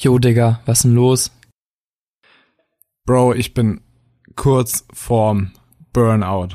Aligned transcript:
Jo, 0.00 0.16
Digga, 0.20 0.60
was 0.64 0.82
denn 0.82 0.94
los? 0.94 1.32
Bro, 3.04 3.34
ich 3.34 3.52
bin 3.52 3.80
kurz 4.36 4.84
vorm 4.92 5.50
Burnout. 5.92 6.50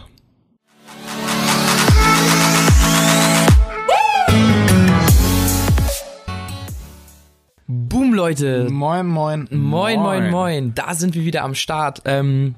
Boom, 7.68 8.14
Leute. 8.14 8.70
Moin, 8.72 9.08
moin, 9.08 9.50
Moin, 9.52 10.00
moin, 10.00 10.32
moin. 10.32 10.74
Da 10.74 10.96
sind 10.96 11.14
wir 11.14 11.26
wieder 11.26 11.44
am 11.44 11.54
Start. 11.54 12.02
Ähm, 12.06 12.56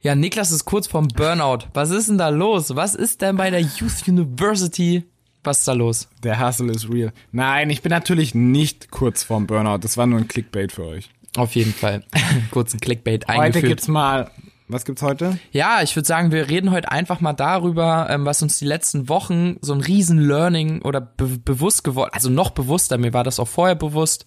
ja, 0.00 0.14
Niklas 0.14 0.52
ist 0.52 0.64
kurz 0.64 0.86
vorm 0.86 1.08
Burnout. 1.08 1.66
Was 1.74 1.90
ist 1.90 2.08
denn 2.08 2.16
da 2.16 2.30
los? 2.30 2.74
Was 2.74 2.94
ist 2.94 3.20
denn 3.20 3.36
bei 3.36 3.50
der 3.50 3.60
Youth 3.60 4.08
University? 4.08 5.04
Was 5.48 5.60
ist 5.60 5.68
da 5.68 5.72
los? 5.72 6.08
Der 6.22 6.46
Hustle 6.46 6.70
ist 6.70 6.90
real. 6.90 7.10
Nein, 7.32 7.70
ich 7.70 7.80
bin 7.80 7.88
natürlich 7.88 8.34
nicht 8.34 8.90
kurz 8.90 9.22
vorm 9.22 9.46
Burnout. 9.46 9.78
Das 9.78 9.96
war 9.96 10.04
nur 10.06 10.18
ein 10.18 10.28
Clickbait 10.28 10.72
für 10.72 10.84
euch. 10.84 11.08
Auf 11.38 11.54
jeden 11.54 11.72
Fall. 11.72 12.04
Kurzen 12.50 12.80
Clickbait 12.80 13.26
Heute 13.26 13.40
eingeführt. 13.40 13.70
gibt's 13.70 13.88
mal. 13.88 14.30
Was 14.68 14.84
gibt's 14.84 15.00
heute? 15.00 15.38
Ja, 15.50 15.80
ich 15.82 15.96
würde 15.96 16.06
sagen, 16.06 16.32
wir 16.32 16.50
reden 16.50 16.70
heute 16.70 16.92
einfach 16.92 17.22
mal 17.22 17.32
darüber, 17.32 18.08
ähm, 18.10 18.26
was 18.26 18.42
uns 18.42 18.58
die 18.58 18.66
letzten 18.66 19.08
Wochen 19.08 19.56
so 19.62 19.72
ein 19.72 19.80
riesen 19.80 20.18
Learning 20.18 20.82
oder 20.82 21.00
be 21.00 21.38
bewusst 21.42 21.82
geworden, 21.82 22.10
also 22.12 22.28
noch 22.28 22.50
bewusster, 22.50 22.98
mir 22.98 23.14
war 23.14 23.24
das 23.24 23.40
auch 23.40 23.48
vorher 23.48 23.74
bewusst. 23.74 24.26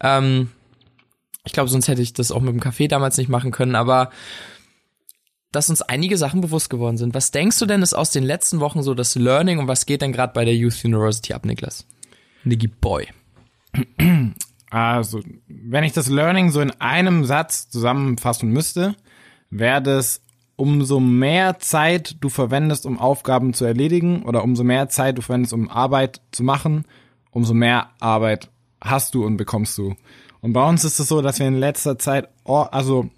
Ähm, 0.00 0.50
ich 1.44 1.52
glaube, 1.52 1.70
sonst 1.70 1.86
hätte 1.86 2.02
ich 2.02 2.12
das 2.12 2.32
auch 2.32 2.40
mit 2.40 2.52
dem 2.52 2.58
Kaffee 2.58 2.88
damals 2.88 3.18
nicht 3.18 3.28
machen 3.28 3.52
können, 3.52 3.76
aber 3.76 4.10
dass 5.56 5.70
uns 5.70 5.82
einige 5.82 6.18
Sachen 6.18 6.42
bewusst 6.42 6.68
geworden 6.70 6.98
sind. 6.98 7.14
Was 7.14 7.30
denkst 7.30 7.58
du 7.58 7.66
denn 7.66 7.82
ist 7.82 7.94
aus 7.94 8.10
den 8.10 8.22
letzten 8.22 8.60
Wochen 8.60 8.82
so 8.82 8.94
das 8.94 9.14
Learning 9.14 9.58
und 9.58 9.68
was 9.68 9.86
geht 9.86 10.02
denn 10.02 10.12
gerade 10.12 10.32
bei 10.32 10.44
der 10.44 10.54
Youth 10.54 10.84
University 10.84 11.32
ab, 11.32 11.46
Niklas? 11.46 11.86
Niggy 12.44 12.68
Boy. 12.68 13.08
Also, 14.70 15.20
wenn 15.48 15.84
ich 15.84 15.92
das 15.92 16.08
Learning 16.08 16.50
so 16.50 16.60
in 16.60 16.72
einem 16.72 17.24
Satz 17.24 17.68
zusammenfassen 17.70 18.50
müsste, 18.50 18.94
wäre 19.50 19.80
das, 19.80 20.20
umso 20.56 21.00
mehr 21.00 21.58
Zeit 21.58 22.16
du 22.20 22.28
verwendest, 22.28 22.86
um 22.86 22.98
Aufgaben 22.98 23.54
zu 23.54 23.64
erledigen 23.64 24.22
oder 24.24 24.44
umso 24.44 24.62
mehr 24.62 24.88
Zeit 24.88 25.18
du 25.18 25.22
verwendest, 25.22 25.52
um 25.52 25.70
Arbeit 25.70 26.20
zu 26.32 26.42
machen, 26.42 26.84
umso 27.30 27.54
mehr 27.54 27.90
Arbeit 28.00 28.50
hast 28.80 29.14
du 29.14 29.24
und 29.24 29.36
bekommst 29.36 29.76
du. 29.78 29.96
Und 30.40 30.52
bei 30.52 30.66
uns 30.68 30.84
ist 30.84 30.98
es 30.98 31.08
so, 31.08 31.22
dass 31.22 31.38
wir 31.38 31.48
in 31.48 31.58
letzter 31.58 31.98
Zeit, 31.98 32.28
or- 32.44 32.74
also 32.74 33.08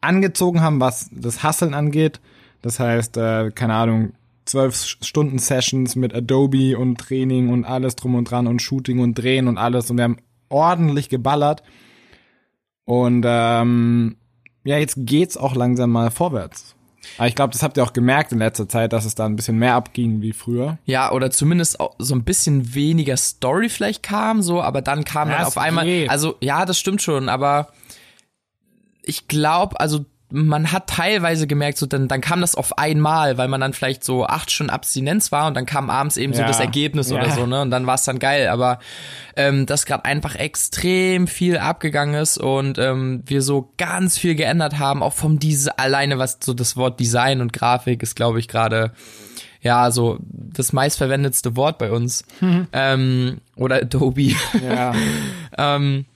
angezogen 0.00 0.60
haben, 0.60 0.80
was 0.80 1.10
das 1.12 1.42
Hasseln 1.42 1.74
angeht. 1.74 2.20
Das 2.62 2.78
heißt, 2.80 3.16
äh, 3.16 3.50
keine 3.54 3.74
Ahnung, 3.74 4.12
zwölf 4.44 4.76
Stunden 4.76 5.38
Sessions 5.38 5.96
mit 5.96 6.14
Adobe 6.14 6.76
und 6.76 6.98
Training 6.98 7.50
und 7.50 7.64
alles 7.64 7.96
drum 7.96 8.14
und 8.14 8.24
dran 8.30 8.46
und 8.46 8.60
Shooting 8.60 8.98
und 9.00 9.14
Drehen 9.14 9.48
und 9.48 9.58
alles 9.58 9.90
und 9.90 9.96
wir 9.96 10.04
haben 10.04 10.18
ordentlich 10.48 11.08
geballert. 11.08 11.62
Und 12.84 13.24
ähm, 13.26 14.16
ja, 14.64 14.78
jetzt 14.78 14.96
geht's 14.98 15.36
auch 15.36 15.54
langsam 15.54 15.90
mal 15.90 16.10
vorwärts. 16.10 16.74
Aber 17.16 17.28
ich 17.28 17.34
glaube, 17.34 17.52
das 17.52 17.62
habt 17.62 17.76
ihr 17.76 17.82
auch 17.84 17.92
gemerkt 17.94 18.32
in 18.32 18.38
letzter 18.38 18.68
Zeit, 18.68 18.92
dass 18.92 19.04
es 19.04 19.14
da 19.14 19.24
ein 19.24 19.36
bisschen 19.36 19.58
mehr 19.58 19.74
abging 19.74 20.20
wie 20.20 20.32
früher. 20.32 20.78
Ja, 20.84 21.12
oder 21.12 21.30
zumindest 21.30 21.80
auch 21.80 21.94
so 21.98 22.14
ein 22.14 22.24
bisschen 22.24 22.74
weniger 22.74 23.16
Story 23.16 23.68
vielleicht 23.68 24.02
kam, 24.02 24.42
so, 24.42 24.60
aber 24.60 24.82
dann 24.82 25.04
kam 25.04 25.30
Ja, 25.30 25.38
dann 25.38 25.46
auf 25.46 25.56
einmal, 25.56 25.86
geht. 25.86 26.10
also 26.10 26.36
ja, 26.40 26.66
das 26.66 26.78
stimmt 26.78 27.00
schon, 27.00 27.28
aber 27.28 27.68
ich 29.10 29.28
glaube, 29.28 29.78
also 29.80 30.06
man 30.32 30.70
hat 30.70 30.86
teilweise 30.86 31.48
gemerkt, 31.48 31.76
so 31.76 31.86
dann, 31.86 32.06
dann 32.06 32.20
kam 32.20 32.40
das 32.40 32.54
auf 32.54 32.78
einmal, 32.78 33.36
weil 33.36 33.48
man 33.48 33.60
dann 33.60 33.72
vielleicht 33.72 34.04
so 34.04 34.24
acht 34.26 34.52
Stunden 34.52 34.70
Abstinenz 34.70 35.32
war 35.32 35.48
und 35.48 35.54
dann 35.54 35.66
kam 35.66 35.90
abends 35.90 36.16
eben 36.16 36.32
so 36.32 36.42
Ja. 36.42 36.46
das 36.46 36.60
Ergebnis 36.60 37.10
oder 37.10 37.26
Ja. 37.26 37.34
so, 37.34 37.46
ne? 37.46 37.60
Und 37.62 37.72
dann 37.72 37.84
war 37.88 37.96
es 37.96 38.04
dann 38.04 38.20
geil. 38.20 38.46
Aber 38.46 38.78
ähm, 39.34 39.66
dass 39.66 39.86
gerade 39.86 40.04
einfach 40.04 40.36
extrem 40.36 41.26
viel 41.26 41.58
abgegangen 41.58 42.14
ist 42.14 42.38
und 42.38 42.78
ähm, 42.78 43.24
wir 43.26 43.42
so 43.42 43.72
ganz 43.76 44.18
viel 44.18 44.36
geändert 44.36 44.78
haben, 44.78 45.02
auch 45.02 45.14
vom 45.14 45.40
diese 45.40 45.80
alleine, 45.80 46.18
was 46.18 46.38
so 46.40 46.54
das 46.54 46.76
Wort 46.76 47.00
Design 47.00 47.40
und 47.40 47.52
Grafik 47.52 48.00
ist, 48.04 48.14
glaube 48.14 48.38
ich, 48.38 48.46
gerade 48.46 48.92
ja, 49.62 49.90
so 49.90 50.18
das 50.30 50.72
meistverwendetste 50.72 51.56
Wort 51.56 51.76
bei 51.78 51.90
uns. 51.90 52.24
Ähm, 52.72 53.40
oder 53.56 53.76
Adobe. 53.82 54.32
Ja. 54.64 54.94
ähm, 55.58 56.06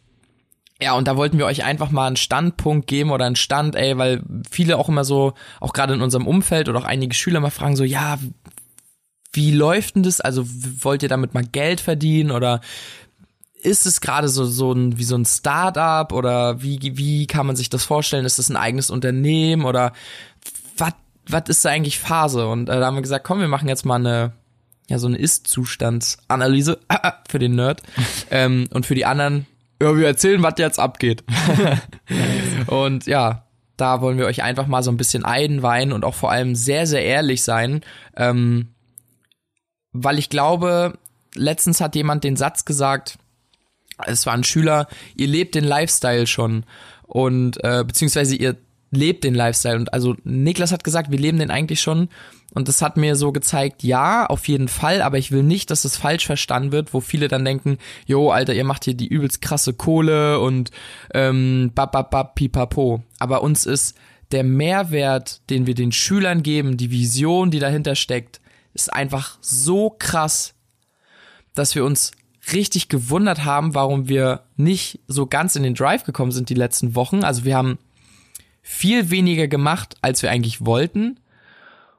ja, 0.85 0.93
und 0.93 1.09
da 1.09 1.17
wollten 1.17 1.39
wir 1.39 1.47
euch 1.47 1.65
einfach 1.65 1.91
mal 1.91 2.07
einen 2.07 2.17
Standpunkt 2.17 2.87
geben 2.87 3.11
oder 3.11 3.25
einen 3.25 3.37
Stand, 3.37 3.75
ey, 3.75 3.97
weil 3.97 4.23
viele 4.51 4.77
auch 4.77 4.91
immer 4.91 5.05
so, 5.05 5.33
auch 5.61 5.73
gerade 5.73 5.95
in 5.95 6.03
unserem 6.03 6.27
Umfeld 6.27 6.69
oder 6.69 6.79
auch 6.79 6.85
einige 6.85 7.15
Schüler 7.15 7.41
mal 7.41 7.51
fragen 7.51 7.75
so, 7.75 7.85
ja, 7.85 8.19
wie 9.33 9.51
läuft 9.51 9.97
denn 9.97 10.03
das? 10.03 10.21
Also 10.21 10.45
wollt 10.47 11.03
ihr 11.03 11.09
damit 11.09 11.33
mal 11.33 11.45
Geld 11.45 11.81
verdienen 11.81 12.31
oder 12.31 12.61
ist 13.63 13.87
es 13.87 14.03
gerade 14.03 14.29
so 14.29 14.45
so 14.45 14.73
ein 14.73 14.99
wie 14.99 15.05
so 15.05 15.17
ein 15.17 15.25
Start-up 15.25 16.13
oder 16.13 16.63
wie 16.63 16.79
wie 16.99 17.27
kann 17.27 17.47
man 17.47 17.57
sich 17.57 17.71
das 17.71 17.85
vorstellen? 17.85 18.27
Ist 18.27 18.39
das 18.39 18.51
ein 18.51 18.57
eigenes 18.57 18.91
Unternehmen 18.91 19.65
oder 19.65 19.95
was 20.77 20.93
was 21.27 21.49
ist 21.49 21.65
da 21.65 21.71
eigentlich 21.71 21.99
Phase? 21.99 22.47
Und 22.47 22.69
äh, 22.69 22.79
da 22.79 22.87
haben 22.87 22.95
wir 22.95 23.03
gesagt, 23.03 23.25
komm, 23.25 23.41
wir 23.41 23.49
machen 23.49 23.69
jetzt 23.69 23.87
mal 23.87 23.97
eine 23.97 24.33
ja 24.89 24.99
so 24.99 25.07
eine 25.07 25.17
Ist-Zustandsanalyse 25.17 26.79
für 27.29 27.39
den 27.39 27.55
Nerd 27.55 27.83
ähm, 28.31 28.69
und 28.71 28.85
für 28.85 28.95
die 28.95 29.07
anderen. 29.07 29.47
Ja, 29.83 29.97
wir 29.97 30.07
erzählen, 30.07 30.43
was 30.43 30.55
jetzt 30.59 30.79
abgeht. 30.79 31.25
und 32.67 33.07
ja, 33.07 33.47
da 33.77 34.01
wollen 34.01 34.19
wir 34.19 34.27
euch 34.27 34.43
einfach 34.43 34.67
mal 34.67 34.83
so 34.83 34.91
ein 34.91 34.97
bisschen 34.97 35.25
einweihen 35.25 35.93
und 35.93 36.05
auch 36.05 36.15
vor 36.15 36.31
allem 36.31 36.55
sehr, 36.55 36.87
sehr 36.87 37.05
ehrlich 37.05 37.43
sein. 37.43 37.83
Ähm, 38.17 38.69
weil 39.93 40.19
ich 40.19 40.29
glaube, 40.29 40.99
letztens 41.35 41.81
hat 41.81 41.95
jemand 41.97 42.25
den 42.25 42.37
Satz 42.37 42.65
gesagt, 42.65 43.19
es 44.07 44.27
war 44.27 44.35
ein 44.35 44.45
Schüler, 44.45 44.89
ihr 45.17 45.29
lebt 45.29 45.55
den 45.55 45.65
Lifestyle 45.65 46.27
schon 46.27 46.65
und 47.03 47.63
äh, 47.63 47.85
beziehungsweise 47.87 48.37
ihr 48.37 48.57
lebt 48.95 49.25
den 49.25 49.35
Lifestyle 49.35 49.77
und 49.77 49.93
also 49.93 50.17
Niklas 50.25 50.73
hat 50.73 50.85
gesagt, 50.85 51.11
wir 51.11 51.19
leben 51.19 51.39
den 51.39 51.51
eigentlich 51.51 51.81
schon 51.81 52.09
und 52.55 52.69
das 52.69 52.83
hat 52.83 52.97
mir 52.97 53.17
so 53.17 53.33
gezeigt, 53.33 53.83
ja, 53.83 54.27
auf 54.27 54.47
jeden 54.47 54.69
Fall, 54.69 55.03
aber 55.03 55.19
ich 55.19 55.33
will 55.33 55.43
nicht, 55.43 55.71
dass 55.71 55.85
es 55.85 55.97
falsch 55.97 56.25
verstanden 56.25 56.73
wird, 56.73 56.95
wo 56.95 57.01
viele 57.01 57.29
dann 57.29 57.45
denken, 57.45 57.79
jo, 58.07 58.31
Alter, 58.31 58.55
ihr 58.55 58.65
macht 58.65 58.85
hier 58.85 58.95
die 58.95 59.09
übelst 59.09 59.43
krasse 59.43 59.75
Kohle 59.75 60.39
und 60.39 60.71
ähm, 61.13 61.73
bababab, 61.75 62.37
pipapo. 62.37 63.03
Aber 63.19 63.43
uns 63.43 63.67
ist 63.67 63.97
der 64.31 64.45
Mehrwert, 64.45 65.41
den 65.51 65.67
wir 65.67 65.75
den 65.75 65.93
Schülern 65.93 66.43
geben, 66.43 66.77
die 66.77 66.93
Vision, 66.93 67.51
die 67.51 67.59
dahinter 67.59 67.97
steckt, 67.97 68.41
ist 68.73 68.93
einfach 68.93 69.39
so 69.41 69.91
krass, 69.91 70.55
dass 71.55 71.75
wir 71.75 71.85
uns 71.85 72.13
richtig 72.53 72.89
gewundert 72.89 73.45
haben, 73.45 73.75
warum 73.75 74.09
wir 74.09 74.43
nicht 74.57 75.01
so 75.09 75.27
ganz 75.27 75.57
in 75.57 75.63
den 75.63 75.75
Drive 75.75 76.05
gekommen 76.05 76.33
sind 76.33 76.51
die 76.51 76.55
letzten 76.55 76.95
Wochen. 76.95 77.25
Also 77.25 77.45
wir 77.45 77.57
haben 77.57 77.79
viel 78.65 79.11
weniger 79.11 79.47
gemacht, 79.47 79.97
als 80.03 80.23
wir 80.23 80.31
eigentlich 80.33 80.67
wollten 80.67 81.21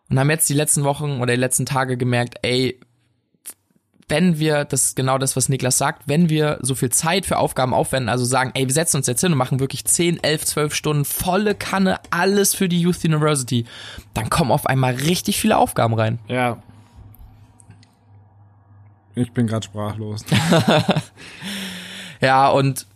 und 0.10 0.20
haben 0.20 0.30
jetzt 0.30 0.50
die 0.50 0.54
letzten 0.54 0.84
Wochen 0.84 1.22
oder 1.22 1.34
die 1.34 1.40
letzten 1.40 1.66
Tage 1.66 1.96
gemerkt, 1.96 2.40
ey, 2.42 2.78
wenn 4.08 4.38
wir, 4.38 4.66
das 4.66 4.88
ist 4.88 4.96
genau 4.96 5.18
das, 5.18 5.36
was 5.36 5.48
Niklas 5.48 5.78
sagt, 5.78 6.04
wenn 6.08 6.30
wir 6.30 6.60
so 6.62 6.76
viel 6.76 6.90
Zeit 6.92 7.26
für 7.26 7.38
Aufgaben 7.38 7.74
aufwenden, 7.74 8.10
also 8.10 8.26
sagen, 8.26 8.52
ey, 8.54 8.68
wir 8.68 8.74
setzen 8.74 8.98
uns 8.98 9.08
jetzt 9.08 9.22
hin 9.22 9.32
und 9.32 9.38
machen 9.38 9.60
wirklich 9.60 9.86
10, 9.86 10.22
11, 10.22 10.46
12 10.46 10.76
Stunden 10.76 11.06
volle 11.06 11.56
Kanne, 11.56 12.00
alles 12.12 12.54
für 12.54 12.68
die 12.68 12.82
Youth 12.82 13.06
University, 13.06 13.66
dann 14.14 14.30
kommen 14.30 14.52
auf 14.52 14.68
einmal 14.68 14.94
richtig 14.94 15.40
viele 15.40 15.58
Aufgaben 15.58 15.94
rein. 15.96 16.20
Ja. 16.28 16.62
Ich 19.16 19.32
bin 19.32 19.48
gerade 19.48 19.66
sprachlos. 19.66 20.26
Ja, 22.22 22.50
und 22.50 22.88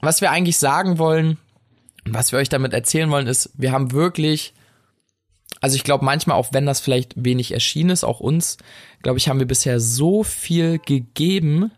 was 0.00 0.20
wir 0.20 0.30
eigentlich 0.30 0.58
sagen 0.58 0.98
wollen, 0.98 1.38
was 2.14 2.32
wir 2.32 2.38
euch 2.38 2.48
damit 2.48 2.72
erzählen 2.72 3.10
wollen, 3.10 3.26
ist, 3.26 3.50
wir 3.54 3.72
haben 3.72 3.92
wirklich, 3.92 4.54
also 5.60 5.76
ich 5.76 5.84
glaube 5.84 6.04
manchmal, 6.04 6.36
auch 6.36 6.52
wenn 6.52 6.66
das 6.66 6.80
vielleicht 6.80 7.12
wenig 7.16 7.52
erschienen 7.52 7.90
ist, 7.90 8.04
auch 8.04 8.20
uns, 8.20 8.58
glaube 9.02 9.18
ich, 9.18 9.28
haben 9.28 9.38
wir 9.38 9.46
bisher 9.46 9.80
so 9.80 10.22
viel 10.22 10.78
gegeben, 10.78 11.70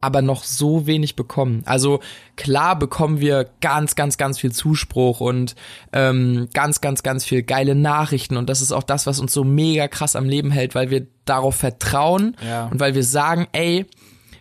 aber 0.00 0.22
noch 0.22 0.44
so 0.44 0.86
wenig 0.86 1.16
bekommen. 1.16 1.62
Also 1.66 1.98
klar 2.36 2.78
bekommen 2.78 3.18
wir 3.18 3.48
ganz, 3.60 3.96
ganz, 3.96 4.16
ganz 4.16 4.38
viel 4.38 4.52
Zuspruch 4.52 5.18
und 5.20 5.56
ähm, 5.92 6.48
ganz, 6.54 6.80
ganz, 6.80 7.02
ganz 7.02 7.24
viel 7.24 7.42
geile 7.42 7.74
Nachrichten 7.74 8.36
und 8.36 8.48
das 8.48 8.60
ist 8.60 8.70
auch 8.70 8.84
das, 8.84 9.06
was 9.06 9.18
uns 9.18 9.32
so 9.32 9.42
mega 9.42 9.88
krass 9.88 10.14
am 10.14 10.28
Leben 10.28 10.52
hält, 10.52 10.76
weil 10.76 10.90
wir 10.90 11.06
darauf 11.24 11.56
vertrauen 11.56 12.36
Ja. 12.46 12.66
und 12.66 12.78
weil 12.78 12.94
wir 12.94 13.02
sagen, 13.02 13.48
ey, 13.52 13.86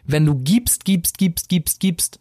wenn 0.05 0.25
du 0.25 0.35
gibst, 0.35 0.85
gibst, 0.85 1.17
gibst, 1.17 1.49
gibst, 1.49 1.79
gibst 1.79 2.19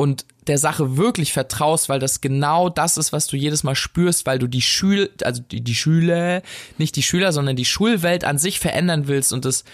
und 0.00 0.24
der 0.46 0.56
Sache 0.56 0.96
wirklich 0.96 1.34
vertraust, 1.34 1.90
weil 1.90 1.98
das 1.98 2.22
genau 2.22 2.70
das 2.70 2.96
ist, 2.96 3.12
was 3.12 3.26
du 3.26 3.36
jedes 3.36 3.64
Mal 3.64 3.74
spürst, 3.74 4.24
weil 4.24 4.38
du 4.38 4.46
die 4.46 4.62
Schül, 4.62 5.10
also 5.22 5.42
die, 5.42 5.60
die 5.60 5.74
Schüler, 5.74 6.40
nicht 6.78 6.96
die 6.96 7.02
Schüler, 7.02 7.32
sondern 7.32 7.54
die 7.54 7.66
Schulwelt 7.66 8.24
an 8.24 8.38
sich 8.38 8.60
verändern 8.60 9.08
willst 9.08 9.30
und 9.34 9.44
das, 9.44 9.64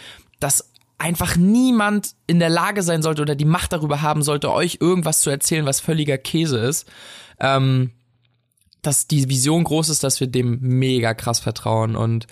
das 0.40 0.72
einfach 0.98 1.36
niemand 1.36 2.16
in 2.26 2.40
der 2.40 2.48
Lage 2.48 2.82
sein 2.82 3.02
sollte 3.02 3.22
oder 3.22 3.36
die 3.36 3.44
Macht 3.44 3.72
darüber 3.72 4.02
haben 4.02 4.24
sollte, 4.24 4.50
euch 4.50 4.78
irgendwas 4.80 5.20
zu 5.20 5.30
erzählen, 5.30 5.64
was 5.64 5.78
völliger 5.78 6.18
Käse 6.18 6.58
ist. 6.58 6.88
Ähm, 7.38 7.92
dass 8.82 9.06
die 9.06 9.28
Vision 9.28 9.62
groß 9.62 9.90
ist, 9.90 10.02
dass 10.02 10.18
wir 10.18 10.26
dem 10.26 10.58
mega 10.60 11.14
krass 11.14 11.38
vertrauen 11.38 11.94
und 11.94 12.26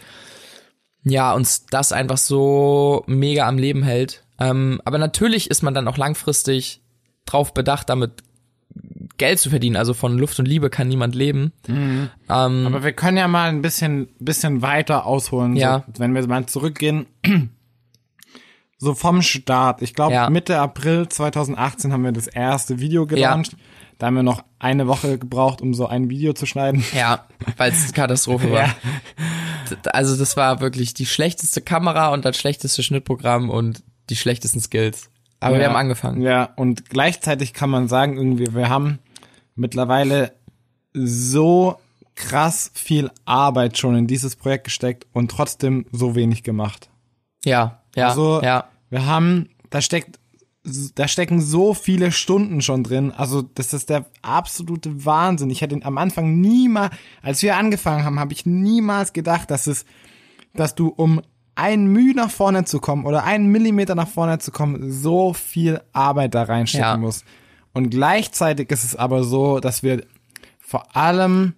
ja, 1.04 1.32
uns 1.32 1.66
das 1.66 1.92
einfach 1.92 2.18
so 2.18 3.04
mega 3.06 3.46
am 3.46 3.56
Leben 3.56 3.84
hält. 3.84 4.24
Ähm, 4.40 4.80
aber 4.84 4.98
natürlich 4.98 5.48
ist 5.48 5.62
man 5.62 5.74
dann 5.74 5.86
auch 5.86 5.96
langfristig 5.96 6.80
drauf 7.26 7.54
bedacht, 7.54 7.88
damit 7.88 8.22
Geld 9.16 9.38
zu 9.38 9.50
verdienen. 9.50 9.76
Also 9.76 9.94
von 9.94 10.18
Luft 10.18 10.38
und 10.38 10.46
Liebe 10.46 10.70
kann 10.70 10.88
niemand 10.88 11.14
leben. 11.14 11.52
Ähm, 11.68 12.08
Aber 12.28 12.82
wir 12.82 12.92
können 12.92 13.16
ja 13.16 13.28
mal 13.28 13.48
ein 13.48 13.62
bisschen, 13.62 14.08
bisschen 14.18 14.62
weiter 14.62 15.06
ausholen. 15.06 15.56
Ja. 15.56 15.84
So, 15.92 16.00
wenn 16.00 16.14
wir 16.14 16.26
mal 16.26 16.46
zurückgehen. 16.46 17.06
So 18.76 18.94
vom 18.94 19.22
Start. 19.22 19.80
Ich 19.80 19.94
glaube, 19.94 20.12
Ja. 20.12 20.28
Mitte 20.28 20.58
April 20.58 21.08
2018 21.08 21.92
haben 21.92 22.04
wir 22.04 22.12
das 22.12 22.26
erste 22.26 22.80
Video 22.80 23.06
gelauncht. 23.06 23.56
Da 23.98 24.06
haben 24.08 24.16
wir 24.16 24.22
noch 24.22 24.44
eine 24.58 24.86
Woche 24.88 25.16
gebraucht, 25.16 25.62
um 25.62 25.72
so 25.72 25.86
ein 25.86 26.10
Video 26.10 26.34
zu 26.34 26.44
schneiden. 26.44 26.84
ja, 26.94 27.24
weil 27.56 27.72
es 27.72 27.92
Katastrophe 27.92 28.50
war. 28.50 28.68
Ja. 29.70 29.78
Also 29.92 30.16
das 30.18 30.36
war 30.36 30.60
wirklich 30.60 30.92
die 30.92 31.06
schlechteste 31.06 31.62
Kamera 31.62 32.08
und 32.12 32.26
das 32.26 32.36
schlechteste 32.36 32.82
Schnittprogramm 32.82 33.48
und 33.48 33.82
die 34.10 34.16
schlechtesten 34.16 34.60
Skills. 34.60 35.08
Aber 35.44 35.56
wir 35.56 35.62
Ja. 35.62 35.68
haben 35.68 35.76
angefangen. 35.76 36.22
Ja, 36.22 36.44
und 36.56 36.88
gleichzeitig 36.88 37.52
kann 37.52 37.70
man 37.70 37.88
sagen, 37.88 38.16
irgendwie, 38.16 38.54
wir 38.54 38.68
haben 38.68 38.98
mittlerweile 39.54 40.32
so 40.92 41.76
krass 42.14 42.70
viel 42.74 43.10
Arbeit 43.24 43.76
schon 43.78 43.96
in 43.96 44.06
dieses 44.06 44.36
Projekt 44.36 44.64
gesteckt 44.64 45.06
und 45.12 45.30
trotzdem 45.30 45.86
so 45.92 46.14
wenig 46.14 46.42
gemacht. 46.42 46.88
Ja, 47.44 47.82
ja, 47.96 48.08
Also, 48.08 48.40
ja. 48.42 48.68
wir 48.90 49.06
haben, 49.06 49.48
da 49.70 49.80
steckt, 49.80 50.18
da 50.94 51.08
stecken 51.08 51.40
so 51.40 51.74
viele 51.74 52.10
Stunden 52.12 52.62
schon 52.62 52.84
drin. 52.84 53.12
Also, 53.12 53.42
das 53.42 53.74
ist 53.74 53.90
der 53.90 54.06
absolute 54.22 55.04
Wahnsinn. 55.04 55.50
Ich 55.50 55.60
hätte 55.60 55.78
am 55.84 55.98
Anfang 55.98 56.40
niemals, 56.40 56.94
als 57.22 57.42
wir 57.42 57.56
angefangen 57.56 58.04
haben, 58.04 58.18
habe 58.20 58.32
ich 58.32 58.46
niemals 58.46 59.12
gedacht, 59.12 59.50
dass 59.50 59.66
es, 59.66 59.84
dass 60.54 60.74
du 60.74 60.88
um 60.88 61.20
ein 61.56 61.86
Mühe 61.86 62.14
nach 62.14 62.30
vorne 62.30 62.64
zu 62.64 62.80
kommen 62.80 63.04
oder 63.06 63.24
einen 63.24 63.46
Millimeter 63.48 63.94
nach 63.94 64.08
vorne 64.08 64.38
zu 64.38 64.50
kommen, 64.50 64.90
so 64.90 65.32
viel 65.32 65.80
Arbeit 65.92 66.34
da 66.34 66.42
reinstecken 66.44 66.86
Ja. 66.86 66.96
muss. 66.96 67.24
Und 67.72 67.90
gleichzeitig 67.90 68.70
ist 68.70 68.84
es 68.84 68.96
aber 68.96 69.24
so, 69.24 69.60
dass 69.60 69.82
wir 69.82 70.04
vor 70.60 70.96
allem 70.96 71.54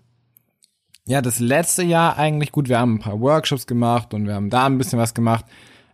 ja, 1.09 1.23
das 1.23 1.39
letzte 1.39 1.85
Jahr 1.85 2.19
eigentlich 2.19 2.51
gut, 2.51 2.69
wir 2.69 2.81
haben 2.81 2.97
ein 2.97 2.99
paar 3.01 3.21
Workshops 3.21 3.67
gemacht 3.67 4.13
und 4.13 4.27
wir 4.27 4.35
haben 4.35 4.51
da 4.51 4.67
ein 4.67 4.77
bisschen 4.77 4.99
was 4.99 5.15
gemacht, 5.15 5.45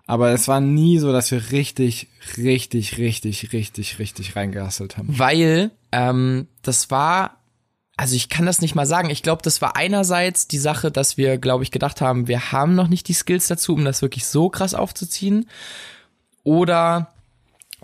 aber 0.07 0.31
es 0.31 0.49
war 0.49 0.61
nie 0.61 0.99
so, 0.99 1.13
dass 1.13 1.31
wir 1.31 1.53
richtig, 1.53 2.09
richtig, 2.39 2.97
richtig, 2.99 3.53
richtig, 3.53 3.99
richtig 3.99 4.37
reingerasselt 4.37 4.97
haben. 4.97 5.09
Weil 5.19 5.71
ähm, 5.93 6.49
das 6.63 6.91
war, 6.91 7.42
also 7.97 8.17
ich 8.17 8.29
kann 8.29 8.47
das 8.47 8.61
nicht 8.61 8.75
mal 8.75 8.87
sagen. 8.87 9.11
Ich 9.11 9.23
glaube, 9.23 9.43
das 9.43 9.61
war 9.61 9.77
einerseits 9.77 10.49
die 10.49 10.59
Sache, 10.59 10.91
dass 10.91 11.17
wir, 11.17 11.39
glaube 11.39 11.65
ich, 11.65 11.71
gedacht 11.71 12.01
haben, 12.01 12.27
wir 12.27 12.53
haben 12.53 12.75
noch 12.75 12.89
nicht 12.89 13.09
die 13.09 13.13
Skills 13.13 13.49
dazu, 13.49 13.75
um 13.75 13.85
das 13.85 14.03
wirklich 14.03 14.27
so 14.27 14.49
krass 14.49 14.75
aufzuziehen. 14.75 15.49
Oder 16.43 17.13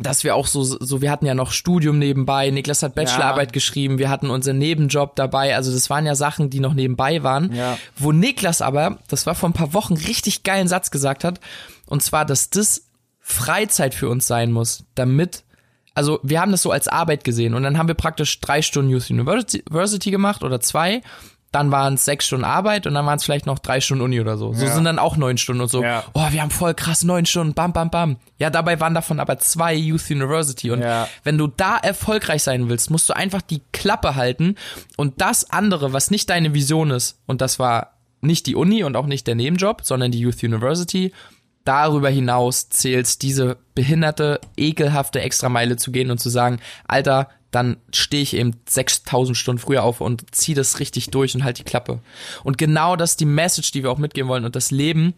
dass 0.00 0.24
wir 0.24 0.36
auch 0.36 0.46
so, 0.46 0.62
so, 0.62 1.02
wir 1.02 1.10
hatten 1.10 1.26
ja 1.26 1.34
noch 1.34 1.50
Studium 1.50 1.98
nebenbei, 1.98 2.50
Niklas 2.50 2.82
hat 2.82 2.94
Bachelorarbeit 2.94 3.52
geschrieben, 3.52 3.98
wir 3.98 4.08
hatten 4.08 4.30
unseren 4.30 4.58
Nebenjob 4.58 5.16
dabei, 5.16 5.56
also 5.56 5.72
das 5.72 5.90
waren 5.90 6.06
ja 6.06 6.14
Sachen, 6.14 6.50
die 6.50 6.60
noch 6.60 6.74
nebenbei 6.74 7.24
waren. 7.24 7.52
Ja. 7.52 7.76
Wo 7.96 8.12
Niklas 8.12 8.62
aber, 8.62 8.98
das 9.08 9.26
war 9.26 9.34
vor 9.34 9.48
ein 9.48 9.54
paar 9.54 9.74
Wochen, 9.74 9.94
richtig 9.94 10.44
geilen 10.44 10.68
Satz 10.68 10.92
gesagt 10.92 11.24
hat, 11.24 11.40
und 11.86 12.02
zwar, 12.02 12.24
dass 12.24 12.48
das 12.48 12.84
Freizeit 13.20 13.94
für 13.94 14.08
uns 14.08 14.26
sein 14.26 14.52
muss, 14.52 14.84
damit 14.94 15.42
also 15.98 16.20
wir 16.22 16.40
haben 16.40 16.52
das 16.52 16.62
so 16.62 16.70
als 16.70 16.86
Arbeit 16.86 17.24
gesehen 17.24 17.54
und 17.54 17.64
dann 17.64 17.76
haben 17.76 17.88
wir 17.88 17.96
praktisch 17.96 18.40
drei 18.40 18.62
Stunden 18.62 18.88
Youth 18.92 19.10
University, 19.10 20.10
gemacht 20.12 20.44
oder 20.44 20.60
zwei. 20.60 21.02
Dann 21.50 21.72
waren 21.72 21.94
es 21.94 22.04
sechs 22.04 22.26
Stunden 22.26 22.44
Arbeit 22.44 22.86
und 22.86 22.94
dann 22.94 23.04
waren 23.04 23.16
es 23.16 23.24
vielleicht 23.24 23.46
noch 23.46 23.58
drei 23.58 23.80
Stunden 23.80 24.04
Uni 24.04 24.20
oder 24.20 24.36
so. 24.36 24.52
So 24.52 24.66
Ja. 24.66 24.72
sind 24.72 24.84
dann 24.84 25.00
auch 25.00 25.16
neun 25.16 25.38
Stunden 25.38 25.62
und 25.62 25.68
so. 25.70 25.82
Ja. 25.82 26.04
Oh, 26.12 26.26
wir 26.30 26.40
haben 26.40 26.50
voll 26.52 26.74
krass 26.74 27.02
neun 27.02 27.26
Stunden, 27.26 27.54
bam, 27.54 27.72
bam, 27.72 27.90
bam. 27.90 28.16
Ja, 28.38 28.48
dabei 28.50 28.78
waren 28.80 28.94
davon 28.94 29.18
aber 29.18 29.38
zwei 29.38 29.74
Youth 29.74 30.08
University. 30.10 30.70
Und 30.70 30.82
Ja. 30.82 31.08
wenn 31.24 31.36
du 31.36 31.48
da 31.48 31.78
erfolgreich 31.78 32.44
sein 32.44 32.68
willst, 32.68 32.90
musst 32.90 33.08
du 33.08 33.14
einfach 33.16 33.42
die 33.42 33.62
Klappe 33.72 34.14
halten 34.14 34.54
und 34.96 35.20
das 35.20 35.50
andere, 35.50 35.92
was 35.92 36.12
nicht 36.12 36.30
deine 36.30 36.54
Vision 36.54 36.90
ist, 36.92 37.18
und 37.26 37.40
das 37.40 37.58
war 37.58 37.94
nicht 38.20 38.46
die 38.46 38.54
Uni 38.54 38.84
und 38.84 38.94
auch 38.96 39.06
nicht 39.06 39.26
der 39.26 39.34
Nebenjob, 39.34 39.80
sondern 39.84 40.12
die 40.12 40.20
Youth 40.20 40.42
University, 40.44 41.12
darüber 41.68 42.08
hinaus 42.08 42.70
zählt 42.70 43.20
diese 43.20 43.58
behinderte, 43.74 44.40
ekelhafte 44.56 45.20
Extrameile 45.20 45.76
zu 45.76 45.92
gehen 45.92 46.10
und 46.10 46.18
zu 46.18 46.30
sagen, 46.30 46.60
Alter, 46.86 47.28
dann 47.50 47.76
stehe 47.92 48.22
ich 48.22 48.34
eben 48.34 48.54
6000 48.66 49.36
Stunden 49.36 49.60
früher 49.60 49.84
auf 49.84 50.00
und 50.00 50.34
zieh 50.34 50.54
das 50.54 50.80
richtig 50.80 51.10
durch 51.10 51.34
und 51.34 51.44
halt 51.44 51.58
die 51.58 51.64
Klappe. 51.64 52.00
Und 52.42 52.56
genau 52.56 52.96
das 52.96 53.10
ist 53.10 53.20
die 53.20 53.26
Message, 53.26 53.70
die 53.70 53.82
wir 53.82 53.90
auch 53.90 53.98
mitgeben 53.98 54.30
wollen. 54.30 54.46
Und 54.46 54.56
das 54.56 54.70
Leben, 54.70 55.12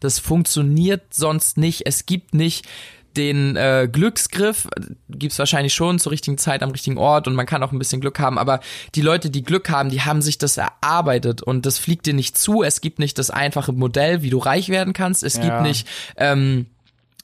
das 0.00 0.18
funktioniert 0.18 1.14
sonst 1.14 1.58
nicht. 1.58 1.86
Es 1.86 2.06
gibt 2.06 2.34
nicht 2.34 2.66
den 3.16 3.56
äh, 3.56 3.88
Glücksgriff, 3.90 4.68
gibt's 5.08 5.38
wahrscheinlich 5.38 5.74
schon 5.74 5.98
zur 5.98 6.12
richtigen 6.12 6.38
Zeit 6.38 6.62
am 6.62 6.70
richtigen 6.70 6.98
Ort 6.98 7.26
und 7.28 7.34
man 7.34 7.46
kann 7.46 7.62
auch 7.62 7.72
ein 7.72 7.78
bisschen 7.78 8.00
Glück 8.00 8.18
haben, 8.18 8.38
aber 8.38 8.60
die 8.94 9.00
Leute, 9.02 9.30
die 9.30 9.42
Glück 9.42 9.70
haben, 9.70 9.90
die 9.90 10.02
haben 10.02 10.22
sich 10.22 10.38
das 10.38 10.56
erarbeitet 10.56 11.42
und 11.42 11.66
das 11.66 11.78
fliegt 11.78 12.06
dir 12.06 12.14
nicht 12.14 12.36
zu. 12.36 12.62
Es 12.62 12.80
gibt 12.80 12.98
nicht 12.98 13.18
das 13.18 13.30
einfache 13.30 13.72
Modell, 13.72 14.22
wie 14.22 14.30
du 14.30 14.38
reich 14.38 14.68
werden 14.68 14.92
kannst. 14.92 15.22
Es 15.22 15.34
Ja. 15.36 15.42
gibt 15.42 15.62
nicht 15.62 15.86
ähm, 16.16 16.66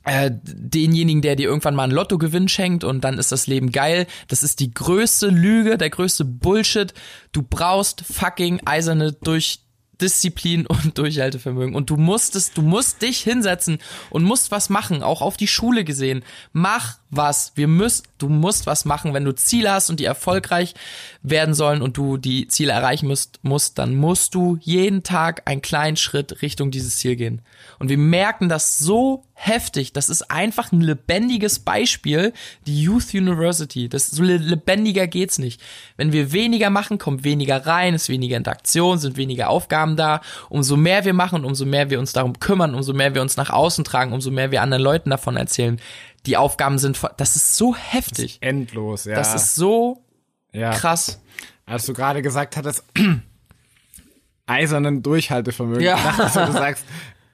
äh, 0.05 0.31
denjenigen, 0.33 1.21
der 1.23 1.37
dir 1.37 1.49
irgendwann 1.49 1.75
mal 1.75 1.85
einen 1.85 1.93
Lottogewinn 1.93 2.49
schenkt 2.49 2.85
und 2.85 3.03
dann 3.05 3.19
ist 3.19 3.33
das 3.33 3.47
Leben 3.47 3.71
geil. 3.71 4.07
Das 4.29 4.43
ist 4.43 4.61
die 4.61 4.73
größte 4.73 5.29
Lüge, 5.29 5.77
der 5.77 5.91
größte 5.91 6.25
Bullshit. 6.25 6.95
Du 7.33 7.43
brauchst 7.43 8.03
fucking 8.11 8.61
eiserne 8.65 9.13
durch 9.13 9.61
Disziplin 10.01 10.67
und 10.67 10.99
Durchhaltevermögen. 10.99 11.75
Und 11.75 11.91
du 11.91 11.97
musst 11.97 12.37
es, 12.37 12.53
du 12.53 12.63
musst 12.63 13.03
dich 13.03 13.19
hinsetzen 13.19 13.79
und 14.11 14.25
musst 14.25 14.51
was 14.51 14.69
machen, 14.71 15.03
auch 15.03 15.23
auf 15.23 15.37
die 15.37 15.49
Schule 15.49 15.85
gesehen. 15.85 16.23
Mach 16.53 17.00
was. 17.11 17.53
Wir 17.57 17.69
müssen, 17.69 18.05
du 18.19 18.29
musst 18.29 18.67
was 18.67 18.85
machen. 18.85 19.15
Wenn 19.15 19.25
du 19.25 19.35
Ziele 19.35 19.73
hast 19.73 19.91
und 19.91 20.01
die 20.01 20.05
erfolgreich 20.05 20.75
werden 21.23 21.55
sollen 21.55 21.83
und 21.83 21.97
du 21.97 22.17
die 22.17 22.47
Ziele 22.47 22.73
erreichen 22.73 23.09
musst, 23.09 23.41
musst, 23.43 23.79
dann 23.79 23.97
musst 23.97 24.35
du 24.35 24.59
jeden 24.61 25.03
Tag 25.03 25.43
einen 25.47 25.63
kleinen 25.63 25.97
Schritt 25.97 26.43
Richtung 26.43 26.71
dieses 26.71 26.97
Ziel 26.97 27.17
gehen. 27.17 27.43
Und 27.79 27.89
wir 27.89 27.99
merken 27.99 28.49
das 28.49 28.79
so 28.79 29.25
heftig. 29.35 29.93
Das 29.93 30.11
ist 30.11 30.31
einfach 30.31 30.71
ein 30.71 30.83
lebendiges 30.83 31.61
Beispiel, 31.61 32.33
die 32.67 32.83
Youth 32.83 33.15
University. 33.15 33.89
Das 33.89 34.11
so 34.11 34.23
le- 34.23 34.37
lebendiger 34.37 35.07
geht's 35.07 35.39
nicht. 35.39 35.61
Wenn 35.97 36.13
wir 36.13 36.33
weniger 36.33 36.69
machen, 36.69 36.99
kommt 36.99 37.25
weniger 37.25 37.67
rein, 37.67 37.95
ist 37.95 38.11
weniger 38.11 38.37
Interaktion, 38.37 38.99
sind 38.99 39.17
weniger 39.17 39.49
Aufgaben 39.49 39.97
da. 39.97 40.21
Umso 40.51 40.77
mehr 40.77 41.07
wir 41.07 41.15
machen, 41.15 41.45
umso 41.45 41.65
mehr 41.65 41.89
wir 41.91 41.99
uns 41.99 42.13
darum 42.13 42.39
kümmern, 42.39 42.75
umso 42.75 42.93
mehr 42.93 43.15
wir 43.15 43.23
uns 43.23 43.37
nach 43.37 43.51
außen 43.51 43.85
tragen, 43.85 44.13
umso 44.13 44.31
mehr 44.31 44.51
wir 44.51 44.63
anderen 44.63 44.83
Leuten 44.83 45.11
davon 45.11 45.37
erzählen. 45.37 45.81
Die 46.27 46.37
Aufgaben 46.37 46.79
sind, 46.79 47.01
das 47.17 47.37
ist 47.37 47.57
so 47.57 47.75
heftig. 47.75 48.39
Endlos, 48.41 49.05
ja. 49.05 49.15
Das 49.15 49.35
ist 49.35 49.55
so 49.55 50.05
ja. 50.53 50.71
krass. 50.73 51.21
Als 51.67 51.87
du 51.87 51.93
gerade 51.93 52.23
gesagt 52.23 52.57
hattest, 52.57 52.85
eisernen 54.47 55.03
Durchhaltevermögen. 55.03 55.83
Ja. 55.83 55.97
Ich 55.97 56.03
dachte, 56.03 56.47
du 56.47 56.53
sagst 56.53 56.85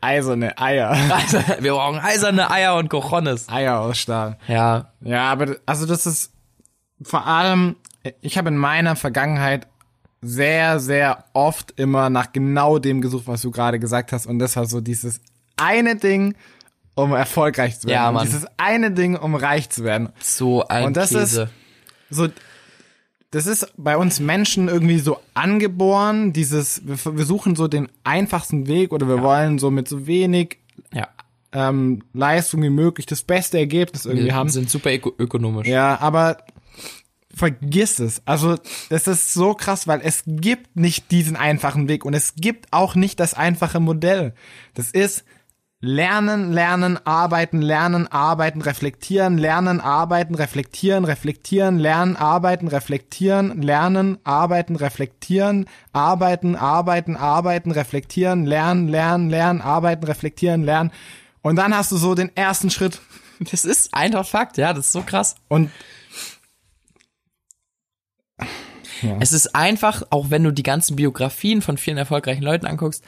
eiserne 0.01 0.57
Eier. 0.59 0.93
Wir 1.61 1.73
brauchen 1.73 1.99
eiserne 1.99 2.51
Eier 2.51 2.77
und 2.77 2.89
Cojones. 2.91 3.49
Eier 3.49 3.81
aus 3.81 3.99
Stahl. 3.99 4.39
Ja, 4.47 4.93
Ja, 5.01 5.31
aber 5.33 5.57
also 5.67 5.87
das 5.87 6.07
ist 6.07 6.33
vor 7.03 7.27
allem, 7.27 7.77
ich 8.21 8.39
habe 8.39 8.49
in 8.49 8.57
meiner 8.57 8.97
Vergangenheit 8.97 9.67
sehr, 10.23 10.81
sehr 10.81 11.25
oft 11.33 11.73
immer 11.79 12.11
nach 12.11 12.33
genau 12.33 12.79
dem 12.79 13.01
gesucht, 13.01 13.27
was 13.27 13.43
du 13.43 13.51
gerade 13.51 13.79
gesagt 13.79 14.13
hast. 14.13 14.27
Und 14.27 14.39
das 14.39 14.57
war 14.57 14.67
so 14.67 14.81
dieses 14.81 15.21
eine 15.57 15.97
Ding, 15.97 16.35
um 16.97 17.13
erfolgreich 17.13 17.79
zu 17.79 17.87
werden. 17.87 17.95
Ja, 17.95 18.09
Und 18.09 18.15
Mann. 18.15 18.25
Dieses 18.27 18.47
eine 18.57 18.91
Ding, 18.91 19.17
um 19.17 19.37
reich 19.37 19.71
zu 19.71 19.85
werden. 19.85 20.09
so 20.19 20.67
ein 20.67 20.87
Und 20.87 20.97
das 20.97 21.11
Käse. 21.11 21.43
ist 21.43 21.51
so, 22.11 22.29
das 23.31 23.47
ist 23.47 23.73
bei 23.77 23.97
uns 23.97 24.19
Menschen 24.19 24.69
irgendwie 24.69 24.99
so 24.99 25.21
angeboren, 25.35 26.33
dieses, 26.33 26.83
wir, 26.85 27.25
suchen 27.25 27.55
so 27.55 27.69
den 27.69 27.89
einfachsten 28.03 28.67
Weg 28.67 28.93
oder 28.93 29.09
wir 29.09 29.23
wollen 29.23 29.59
so 29.59 29.71
mit 29.71 29.89
so 29.89 30.07
wenig 30.07 30.59
ja. 30.93 31.09
ähm, 31.53 32.03
Leistung 32.15 32.63
wie 32.63 32.71
möglich 32.71 33.05
das 33.05 33.23
beste 33.23 33.59
Ergebnis 33.59 34.07
irgendwie 34.07 34.27
Wir 34.27 34.35
haben. 34.35 34.49
sind 34.49 34.71
super 34.71 34.93
öko 34.93 35.13
ökonomisch. 35.19 35.69
Ja, 35.69 36.01
aber 36.01 36.39
vergiss 37.35 37.99
es. 37.99 38.23
Also, 38.25 38.57
das 38.89 39.07
ist 39.07 39.35
so 39.35 39.53
krass, 39.53 39.87
weil 39.87 40.01
es 40.03 40.23
gibt 40.27 40.77
nicht 40.77 41.11
diesen 41.11 41.37
einfachen 41.37 41.89
Weg 41.89 42.07
und 42.07 42.15
es 42.15 42.37
gibt 42.37 42.73
auch 42.73 42.95
nicht 42.95 43.21
das 43.21 43.35
einfache 43.35 43.81
Modell. 43.81 44.33
Das 44.73 44.91
ist 44.93 45.25
lernen, 45.87 46.53
lernen, 46.53 46.99
arbeiten, 47.07 47.63
lernen, 47.63 48.07
arbeiten, 48.09 48.61
reflektieren, 48.61 49.39
lernen, 49.39 49.81
arbeiten, 49.81 50.35
reflektieren, 50.35 51.05
reflektieren, 51.05 51.79
lernen, 51.79 52.17
arbeiten, 52.17 52.69
reflektieren, 52.69 53.63
lernen, 53.63 54.19
arbeiten, 54.25 54.77
reflektieren, 54.77 55.67
arbeiten, 55.93 56.57
arbeiten, 56.57 57.17
arbeiten, 57.17 57.71
reflektieren, 57.71 58.47
lernen, 58.47 58.89
lernen, 58.89 59.31
lernen, 59.31 59.61
arbeiten, 59.61 60.05
reflektieren, 60.05 60.65
lernen. 60.65 60.91
Und 61.43 61.57
dann 61.57 61.75
hast 61.75 61.93
du 61.93 61.97
so 61.97 62.15
den 62.15 62.35
ersten 62.37 62.71
Schritt 62.71 63.01
Das 63.51 63.65
ist 63.65 63.93
einfach 63.93 64.27
Fakt, 64.27 64.57
ja, 64.57 64.73
das 64.73 64.87
ist 64.87 64.93
so 64.93 65.03
krass. 65.03 65.37
und 65.49 65.71
Es 69.21 69.33
ist 69.33 69.55
einfach, 69.55 70.03
auch 70.11 70.31
wenn 70.31 70.43
du 70.43 70.53
die 70.53 70.63
ganzen 70.63 70.97
Biografien 70.97 71.61
von 71.61 71.77
vielen 71.77 71.99
erfolgreichen 71.99 72.43
Leuten 72.43 72.67
anguckst, 72.67 73.05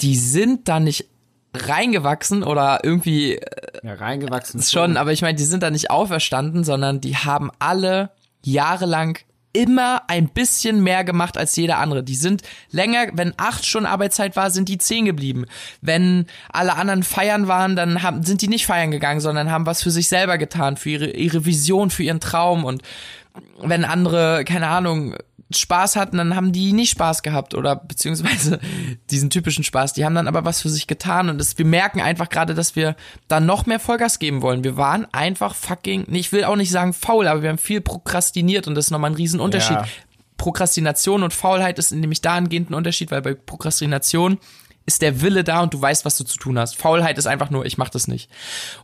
die 0.00 0.16
sind 0.16 0.68
da 0.68 0.78
nicht 0.78 1.08
reingewachsen 1.56 2.42
oder 2.42 2.80
irgendwie 2.82 3.40
Ja, 3.82 3.94
reingewachsen. 3.94 4.62
schon, 4.62 4.96
aber 4.96 5.12
ich 5.12 5.22
meine, 5.22 5.36
die 5.36 5.44
sind 5.44 5.62
da 5.62 5.70
nicht 5.70 5.90
auferstanden, 5.90 6.64
sondern 6.64 7.00
die 7.00 7.16
haben 7.16 7.50
alle 7.58 8.10
jahrelang 8.44 9.18
immer 9.52 10.02
ein 10.08 10.28
bisschen 10.28 10.82
mehr 10.82 11.02
gemacht 11.02 11.38
als 11.38 11.56
jeder 11.56 11.78
andere. 11.78 12.02
Die 12.04 12.14
sind 12.14 12.42
länger, 12.70 13.06
wenn 13.14 13.32
acht 13.38 13.64
Stunden 13.64 13.86
Arbeitszeit 13.86 14.36
war, 14.36 14.50
sind 14.50 14.68
die 14.68 14.76
zehn 14.76 15.06
geblieben. 15.06 15.46
Wenn 15.80 16.26
alle 16.52 16.76
anderen 16.76 17.02
feiern 17.02 17.48
waren, 17.48 17.74
dann 17.74 18.02
haben, 18.02 18.22
sind 18.22 18.42
die 18.42 18.48
nicht 18.48 18.66
feiern 18.66 18.90
gegangen, 18.90 19.20
sondern 19.20 19.50
haben 19.50 19.64
was 19.64 19.82
für 19.82 19.90
sich 19.90 20.08
selber 20.08 20.36
getan, 20.36 20.76
für 20.76 20.90
ihre, 20.90 21.06
ihre 21.10 21.46
Vision, 21.46 21.88
für 21.88 22.02
ihren 22.02 22.20
Traum 22.20 22.64
und 22.66 22.82
wenn 23.62 23.84
andere, 23.84 24.44
keine 24.44 24.68
Ahnung, 24.68 25.14
Spaß 25.50 25.96
hatten, 25.96 26.16
dann 26.16 26.34
haben 26.34 26.52
die 26.52 26.72
nicht 26.72 26.90
Spaß 26.90 27.22
gehabt 27.22 27.54
oder 27.54 27.76
beziehungsweise 27.76 28.58
diesen 29.10 29.30
typischen 29.30 29.62
Spaß. 29.62 29.92
Die 29.92 30.04
haben 30.04 30.14
dann 30.14 30.28
aber 30.28 30.44
was 30.44 30.62
für 30.62 30.68
sich 30.68 30.86
getan 30.86 31.28
und 31.28 31.38
das, 31.38 31.56
wir 31.58 31.64
merken 31.64 32.00
einfach 32.00 32.28
gerade, 32.28 32.54
dass 32.54 32.74
wir 32.74 32.96
da 33.28 33.38
noch 33.38 33.66
mehr 33.66 33.78
Vollgas 33.78 34.18
geben 34.18 34.42
wollen. 34.42 34.64
Wir 34.64 34.76
waren 34.76 35.06
einfach 35.12 35.54
fucking, 35.54 36.06
ich 36.10 36.32
will 36.32 36.44
auch 36.44 36.56
nicht 36.56 36.70
sagen 36.70 36.92
faul, 36.92 37.28
aber 37.28 37.42
wir 37.42 37.48
haben 37.48 37.58
viel 37.58 37.80
prokrastiniert 37.80 38.66
und 38.66 38.74
das 38.74 38.86
ist 38.86 38.90
nochmal 38.90 39.10
ein 39.10 39.16
Riesenunterschied. 39.16 39.76
Ja. 39.76 39.86
Prokrastination 40.36 41.22
und 41.22 41.32
Faulheit 41.32 41.78
ist 41.78 41.92
nämlich 41.92 42.20
dahingehend 42.20 42.70
ein 42.70 42.74
Unterschied, 42.74 43.10
weil 43.10 43.22
bei 43.22 43.34
Prokrastination 43.34 44.38
ist 44.84 45.02
der 45.02 45.20
Wille 45.20 45.42
da 45.42 45.60
und 45.60 45.74
du 45.74 45.80
weißt, 45.80 46.04
was 46.04 46.16
du 46.16 46.24
zu 46.24 46.38
tun 46.38 46.58
hast. 46.58 46.76
Faulheit 46.76 47.18
ist 47.18 47.26
einfach 47.26 47.50
nur, 47.50 47.66
ich 47.66 47.76
mach 47.76 47.88
das 47.88 48.06
nicht. 48.06 48.30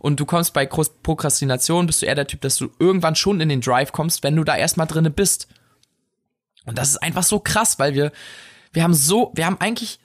Und 0.01 0.19
du 0.19 0.27
kommst 0.27 0.53
bei 0.53 0.67
Prokrastination, 0.67 1.87
bist 1.87 2.03
du 2.03 2.07
eher 2.07 2.17
der 2.17 2.27
Typ, 2.27 2.41
dass 2.41 2.57
du 2.57 2.71
irgendwann 2.79 3.15
schon 3.15 3.41
in 3.41 3.49
den 3.49 3.61
Drive 3.61 3.93
kommst, 3.93 4.23
wenn 4.25 4.35
du 4.35 4.43
da 4.43 4.57
erstmal 4.57 4.89
drinne 4.89 5.11
bist. 5.11 5.47
Und 6.67 6.79
das 6.79 6.91
ist 6.91 7.03
einfach 7.03 7.23
so 7.23 7.41
krass, 7.41 7.79
weil 7.79 7.95
wir, 7.95 8.13
wir 8.73 8.83
haben 8.83 8.95
so, 8.95 9.33
wir 9.35 9.47
haben 9.47 9.57
eigentlich, 9.61 9.99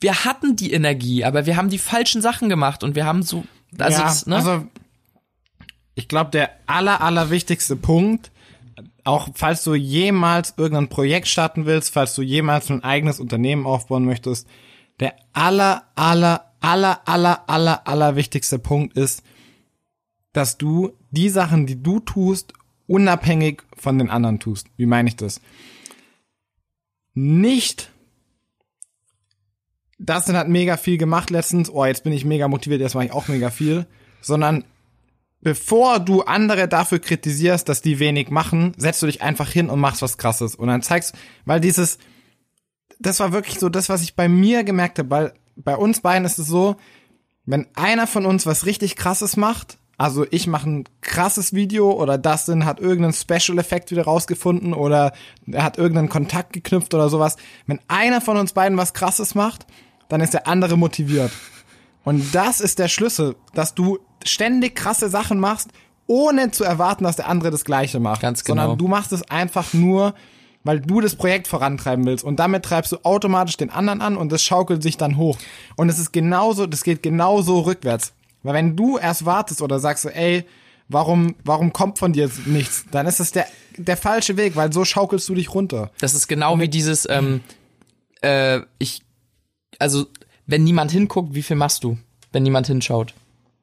wir 0.00 0.24
hatten 0.24 0.56
die 0.56 0.72
Energie, 0.72 1.24
aber 1.24 1.46
wir 1.46 1.56
haben 1.56 1.70
die 1.70 1.78
falschen 1.78 2.22
Sachen 2.22 2.48
gemacht 2.48 2.82
und 2.82 2.94
wir 2.94 3.06
haben 3.06 3.22
so, 3.22 3.44
also, 3.78 3.98
ja, 3.98 4.04
das, 4.04 4.26
ne? 4.26 4.36
also 4.36 4.66
ich 5.94 6.08
glaube, 6.08 6.30
der 6.30 6.50
aller, 6.66 7.00
aller 7.02 7.30
wichtigste 7.30 7.76
Punkt, 7.76 8.30
auch 9.04 9.28
falls 9.34 9.64
du 9.64 9.74
jemals 9.74 10.54
irgendein 10.56 10.88
Projekt 10.88 11.28
starten 11.28 11.66
willst, 11.66 11.92
falls 11.92 12.14
du 12.14 12.22
jemals 12.22 12.70
ein 12.70 12.84
eigenes 12.84 13.20
Unternehmen 13.20 13.66
aufbauen 13.66 14.04
möchtest, 14.04 14.46
der 14.98 15.14
aller, 15.32 15.84
aller, 15.94 16.52
aller, 16.60 17.00
aller, 17.06 17.48
aller, 17.48 17.86
aller 17.86 18.16
wichtigste 18.16 18.58
Punkt 18.58 18.96
ist, 18.96 19.22
dass 20.32 20.58
du 20.58 20.92
die 21.10 21.28
Sachen, 21.28 21.66
die 21.66 21.82
du 21.82 22.00
tust, 22.00 22.52
unabhängig 22.90 23.62
von 23.76 23.98
den 23.98 24.10
anderen 24.10 24.40
tust. 24.40 24.66
Wie 24.76 24.86
meine 24.86 25.08
ich 25.08 25.16
das? 25.16 25.40
Nicht 27.14 27.90
Dustin 29.98 30.36
hat 30.36 30.48
mega 30.48 30.76
viel 30.76 30.98
gemacht 30.98 31.30
letztens, 31.30 31.70
oh, 31.70 31.84
jetzt 31.84 32.04
bin 32.04 32.12
ich 32.12 32.24
mega 32.24 32.48
motiviert, 32.48 32.80
jetzt 32.80 32.94
mache 32.94 33.04
ich 33.04 33.12
auch 33.12 33.28
mega 33.28 33.50
viel, 33.50 33.86
sondern 34.22 34.64
bevor 35.40 36.00
du 36.00 36.22
andere 36.22 36.68
dafür 36.68 36.98
kritisierst, 36.98 37.68
dass 37.68 37.82
die 37.82 37.98
wenig 37.98 38.30
machen, 38.30 38.72
setzt 38.76 39.02
du 39.02 39.06
dich 39.06 39.22
einfach 39.22 39.50
hin 39.50 39.68
und 39.68 39.78
machst 39.78 40.02
was 40.02 40.18
krasses 40.18 40.54
und 40.54 40.68
dann 40.68 40.82
zeigst, 40.82 41.14
weil 41.44 41.60
dieses 41.60 41.98
das 42.98 43.20
war 43.20 43.32
wirklich 43.32 43.58
so 43.58 43.68
das, 43.68 43.88
was 43.88 44.02
ich 44.02 44.16
bei 44.16 44.28
mir 44.28 44.64
gemerkt 44.64 44.98
habe, 44.98 45.10
weil 45.10 45.32
bei 45.56 45.76
uns 45.76 46.00
beiden 46.00 46.24
ist 46.24 46.38
es 46.38 46.46
so, 46.46 46.76
wenn 47.44 47.66
einer 47.74 48.06
von 48.06 48.26
uns 48.26 48.46
was 48.46 48.66
richtig 48.66 48.96
krasses 48.96 49.36
macht, 49.36 49.78
also 50.00 50.24
ich 50.30 50.46
mache 50.46 50.70
ein 50.70 50.84
krasses 51.02 51.52
Video 51.52 51.92
oder 51.92 52.16
Dustin 52.16 52.64
hat 52.64 52.80
irgendeinen 52.80 53.12
Special 53.12 53.58
Effekt 53.58 53.90
wieder 53.90 54.04
rausgefunden 54.04 54.72
oder 54.72 55.12
er 55.46 55.62
hat 55.62 55.76
irgendeinen 55.76 56.08
Kontakt 56.08 56.54
geknüpft 56.54 56.94
oder 56.94 57.10
sowas. 57.10 57.36
Wenn 57.66 57.80
einer 57.86 58.22
von 58.22 58.38
uns 58.38 58.54
beiden 58.54 58.78
was 58.78 58.94
krasses 58.94 59.34
macht, 59.34 59.66
dann 60.08 60.22
ist 60.22 60.32
der 60.32 60.46
andere 60.46 60.78
motiviert. 60.78 61.30
Und 62.02 62.34
das 62.34 62.62
ist 62.62 62.78
der 62.78 62.88
Schlüssel, 62.88 63.36
dass 63.52 63.74
du 63.74 63.98
ständig 64.24 64.74
krasse 64.74 65.10
Sachen 65.10 65.38
machst, 65.38 65.68
ohne 66.06 66.50
zu 66.50 66.64
erwarten, 66.64 67.04
dass 67.04 67.16
der 67.16 67.28
andere 67.28 67.50
das 67.50 67.66
Gleiche 67.66 68.00
macht. 68.00 68.22
Ganz 68.22 68.42
genau. 68.42 68.62
Sondern 68.62 68.78
du 68.78 68.88
machst 68.88 69.12
es 69.12 69.30
einfach 69.30 69.74
nur, 69.74 70.14
weil 70.64 70.80
du 70.80 71.02
das 71.02 71.14
Projekt 71.14 71.46
vorantreiben 71.46 72.06
willst. 72.06 72.24
Und 72.24 72.40
damit 72.40 72.64
treibst 72.64 72.92
du 72.92 72.96
automatisch 73.02 73.58
den 73.58 73.68
anderen 73.68 74.00
an 74.00 74.16
und 74.16 74.32
das 74.32 74.42
schaukelt 74.42 74.82
sich 74.82 74.96
dann 74.96 75.18
hoch. 75.18 75.36
Und 75.76 75.90
es 75.90 75.98
ist 75.98 76.10
genauso, 76.10 76.66
das 76.66 76.84
geht 76.84 77.02
genauso 77.02 77.60
rückwärts. 77.60 78.14
Weil 78.42 78.54
wenn 78.54 78.76
du 78.76 78.98
erst 78.98 79.26
wartest 79.26 79.62
oder 79.62 79.78
sagst 79.78 80.04
so, 80.04 80.08
ey, 80.08 80.44
warum, 80.88 81.34
warum 81.44 81.72
kommt 81.72 81.98
von 81.98 82.12
dir 82.12 82.30
nichts, 82.46 82.84
dann 82.90 83.06
ist 83.06 83.20
es 83.20 83.32
der, 83.32 83.46
der 83.76 83.96
falsche 83.96 84.36
Weg, 84.36 84.56
weil 84.56 84.72
so 84.72 84.84
schaukelst 84.84 85.28
du 85.28 85.34
dich 85.34 85.54
runter. 85.54 85.90
Das 86.00 86.14
ist 86.14 86.26
genau 86.26 86.58
wie 86.58 86.68
dieses, 86.68 87.08
ähm, 87.08 87.40
äh, 88.22 88.60
ich, 88.78 89.02
also, 89.78 90.06
wenn 90.46 90.64
niemand 90.64 90.90
hinguckt, 90.90 91.34
wie 91.34 91.42
viel 91.42 91.56
machst 91.56 91.84
du, 91.84 91.96
wenn 92.32 92.42
niemand 92.42 92.66
hinschaut? 92.66 93.14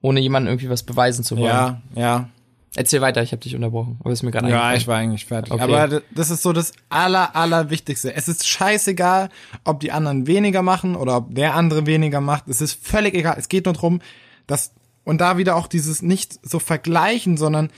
Ohne 0.01 0.19
jemandem 0.19 0.53
irgendwie 0.53 0.69
was 0.69 0.83
beweisen 0.83 1.23
zu 1.23 1.37
wollen. 1.37 1.47
Ja, 1.47 1.81
ja. 1.95 2.29
Erzähl 2.75 3.01
weiter, 3.01 3.23
ich 3.23 3.31
habe 3.31 3.41
dich 3.41 3.55
unterbrochen. 3.55 3.97
Aber 4.01 4.11
ist 4.11 4.21
mir 4.21 4.29
gerade 4.29 4.49
Ja, 4.49 4.73
ich 4.75 4.87
war 4.87 4.97
eigentlich 4.97 5.25
fertig. 5.25 5.51
Okay. 5.51 5.63
Aber 5.63 6.01
das 6.11 6.29
ist 6.29 6.43
so 6.43 6.53
das 6.53 6.73
aller, 6.89 7.35
aller 7.35 7.71
Wichtigste. 7.71 8.13
Es 8.13 8.27
ist 8.27 8.47
scheißegal, 8.47 9.29
ob 9.63 9.79
die 9.79 9.91
anderen 9.91 10.27
weniger 10.27 10.61
machen 10.61 10.95
oder 10.95 11.17
ob 11.17 11.33
der 11.33 11.55
andere 11.55 11.87
weniger 11.87 12.21
macht. 12.21 12.47
Es 12.47 12.61
ist 12.61 12.85
völlig 12.85 13.15
egal. 13.15 13.35
Es 13.39 13.49
geht 13.49 13.65
nur 13.65 13.73
drum, 13.73 13.99
dass, 14.47 14.71
und 15.03 15.19
da 15.21 15.37
wieder 15.37 15.55
auch 15.55 15.67
dieses 15.67 16.01
nicht 16.01 16.39
so 16.47 16.59
vergleichen, 16.59 17.37
sondern 17.37 17.69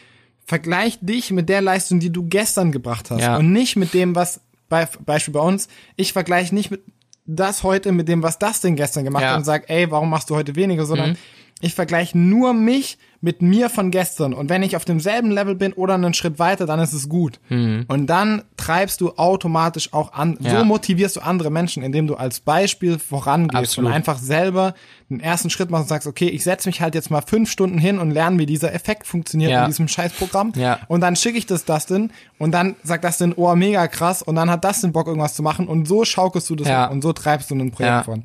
vergleich 0.45 0.97
dich 1.01 1.31
mit 1.31 1.49
der 1.49 1.61
Leistung, 1.61 1.99
die 1.99 2.11
du 2.11 2.23
gestern 2.27 2.71
gebracht 2.71 3.11
hast. 3.11 3.21
Ja. 3.21 3.37
Und 3.37 3.51
nicht 3.51 3.75
mit 3.75 3.93
dem, 3.93 4.15
was, 4.15 4.41
bei, 4.67 4.87
Beispiel 5.05 5.33
bei 5.33 5.41
uns, 5.41 5.67
ich 5.95 6.13
vergleiche 6.13 6.53
nicht 6.55 6.71
mit 6.71 6.81
das 7.31 7.61
heute 7.61 7.91
mit 7.91 8.07
dem, 8.07 8.23
was 8.23 8.39
das 8.39 8.59
denn 8.59 8.75
gestern 8.75 9.03
gemacht 9.03 9.21
Ja. 9.21 9.29
hat 9.31 9.37
und 9.37 9.43
sag, 9.43 9.69
ey, 9.69 9.91
warum 9.91 10.09
machst 10.09 10.31
du 10.31 10.35
heute 10.35 10.55
weniger, 10.55 10.87
sondern 10.87 11.15
ich 11.61 11.75
vergleiche 11.75 12.17
nur 12.17 12.53
mich 12.53 12.97
mit 13.21 13.43
mir 13.43 13.69
von 13.69 13.91
gestern. 13.91 14.33
Und 14.33 14.49
wenn 14.49 14.63
ich 14.63 14.75
auf 14.75 14.83
demselben 14.83 15.29
Level 15.29 15.53
bin 15.53 15.73
oder 15.73 15.93
einen 15.93 16.15
Schritt 16.15 16.39
weiter, 16.39 16.65
dann 16.65 16.79
ist 16.79 16.93
es 16.93 17.07
gut. 17.07 17.39
Und 17.49 18.07
dann 18.07 18.41
treibst 18.57 18.99
du 19.01 19.11
automatisch 19.11 19.93
auch 19.93 20.13
an, 20.13 20.37
Ja. 20.39 20.57
so 20.57 20.65
motivierst 20.65 21.17
du 21.17 21.19
andere 21.19 21.51
Menschen, 21.51 21.83
indem 21.83 22.07
du 22.07 22.15
als 22.15 22.39
Beispiel 22.39 22.97
vorangehst 22.97 23.55
Absolut. 23.73 23.89
und 23.89 23.93
einfach 23.95 24.17
selber 24.17 24.73
den 25.09 25.19
ersten 25.19 25.49
Schritt 25.49 25.69
machst 25.71 25.83
und 25.83 25.89
sagst, 25.89 26.07
okay, 26.07 26.27
ich 26.29 26.43
setze 26.43 26.69
mich 26.69 26.81
halt 26.81 26.93
jetzt 26.95 27.09
mal 27.09 27.21
fünf 27.21 27.49
Stunden 27.49 27.77
hin 27.79 27.97
und 27.99 28.11
lerne, 28.11 28.37
wie 28.37 28.45
dieser 28.45 28.73
Effekt 28.73 29.07
funktioniert 29.07 29.51
Ja. 29.51 29.61
in 29.63 29.71
diesem 29.71 29.87
Scheißprogramm. 29.87 30.53
Ja. 30.55 30.79
Und 30.87 31.01
dann 31.01 31.15
schicke 31.15 31.37
ich 31.37 31.45
das 31.47 31.65
Dustin 31.65 32.11
und 32.37 32.51
dann 32.51 32.75
sagt 32.83 33.03
Dustin, 33.03 33.33
oh, 33.35 33.53
mega 33.55 33.87
krass. 33.87 34.21
Und 34.21 34.35
dann 34.35 34.49
hat 34.51 34.63
Dustin 34.63 34.91
Bock, 34.91 35.07
irgendwas 35.07 35.33
zu 35.33 35.41
machen. 35.43 35.67
Und 35.67 35.87
so 35.87 36.05
schaukelst 36.05 36.49
du 36.49 36.55
das 36.55 36.67
Ja. 36.67 36.85
und 36.87 37.01
so 37.01 37.11
treibst 37.13 37.49
du 37.49 37.55
ein 37.55 37.71
Projekt 37.71 37.91
Ja. 37.91 38.03
von. 38.03 38.23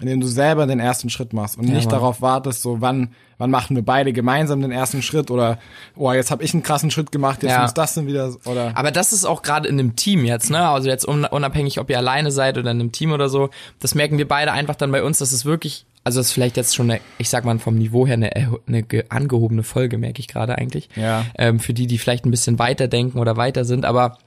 Indem 0.00 0.20
du 0.20 0.26
selber 0.26 0.66
den 0.66 0.80
ersten 0.80 1.10
Schritt 1.10 1.32
machst 1.32 1.58
und 1.58 1.66
nicht 1.68 1.84
Mann. 1.84 1.90
darauf 1.90 2.20
wartest, 2.22 2.62
so 2.62 2.80
wann, 2.80 3.10
wann 3.38 3.50
machen 3.50 3.76
wir 3.76 3.84
beide 3.84 4.12
gemeinsam 4.12 4.60
den 4.60 4.72
ersten 4.72 5.00
Schritt 5.02 5.30
oder 5.30 5.58
oh, 5.94 6.10
jetzt 6.12 6.30
habe 6.32 6.42
ich 6.42 6.54
einen 6.54 6.64
krassen 6.64 6.90
Schritt 6.90 7.12
gemacht, 7.12 7.42
jetzt 7.44 7.52
Ja. 7.52 7.62
muss 7.62 7.74
Dustin 7.74 8.06
wieder 8.08 8.34
oder 8.46 8.72
Aber 8.74 8.90
das 8.90 9.12
ist 9.12 9.24
auch 9.26 9.42
gerade 9.42 9.68
in 9.68 9.78
einem 9.78 9.94
Team 9.94 10.24
jetzt, 10.24 10.50
ne? 10.50 10.66
Also 10.66 10.88
jetzt 10.88 11.06
un- 11.06 11.26
unabhängig, 11.26 11.78
ob 11.78 11.88
ihr 11.90 11.98
alleine 11.98 12.32
seid 12.32 12.58
oder 12.58 12.70
in 12.72 12.80
einem 12.80 12.90
Team 12.90 13.12
oder 13.12 13.28
so, 13.28 13.50
das 13.78 13.94
merken 13.94 14.18
wir 14.18 14.26
beide 14.26 14.50
einfach 14.52 14.74
dann 14.74 14.90
bei 14.90 15.04
uns, 15.04 15.18
dass 15.18 15.30
es 15.30 15.44
wirklich, 15.44 15.84
also 16.04 16.18
das 16.20 16.26
ist 16.28 16.32
vielleicht 16.32 16.56
jetzt 16.56 16.74
schon 16.74 16.90
eine, 16.90 17.00
ich 17.18 17.28
sag 17.28 17.44
mal 17.44 17.58
vom 17.58 17.76
Niveau 17.76 18.06
her 18.06 18.14
eine, 18.14 18.58
eine 18.66 18.82
ge- 18.82 19.04
angehobene 19.08 19.62
Folge, 19.62 19.98
merke 19.98 20.20
ich 20.20 20.28
gerade 20.28 20.58
eigentlich. 20.58 20.88
Ja. 20.96 21.24
Ähm, 21.38 21.60
für 21.60 21.74
die, 21.74 21.86
die 21.86 21.98
vielleicht 21.98 22.24
ein 22.26 22.30
bisschen 22.30 22.58
weiter 22.58 22.88
denken 22.88 23.18
oder 23.18 23.36
weiter 23.36 23.64
sind, 23.64 23.84
aber 23.84 24.18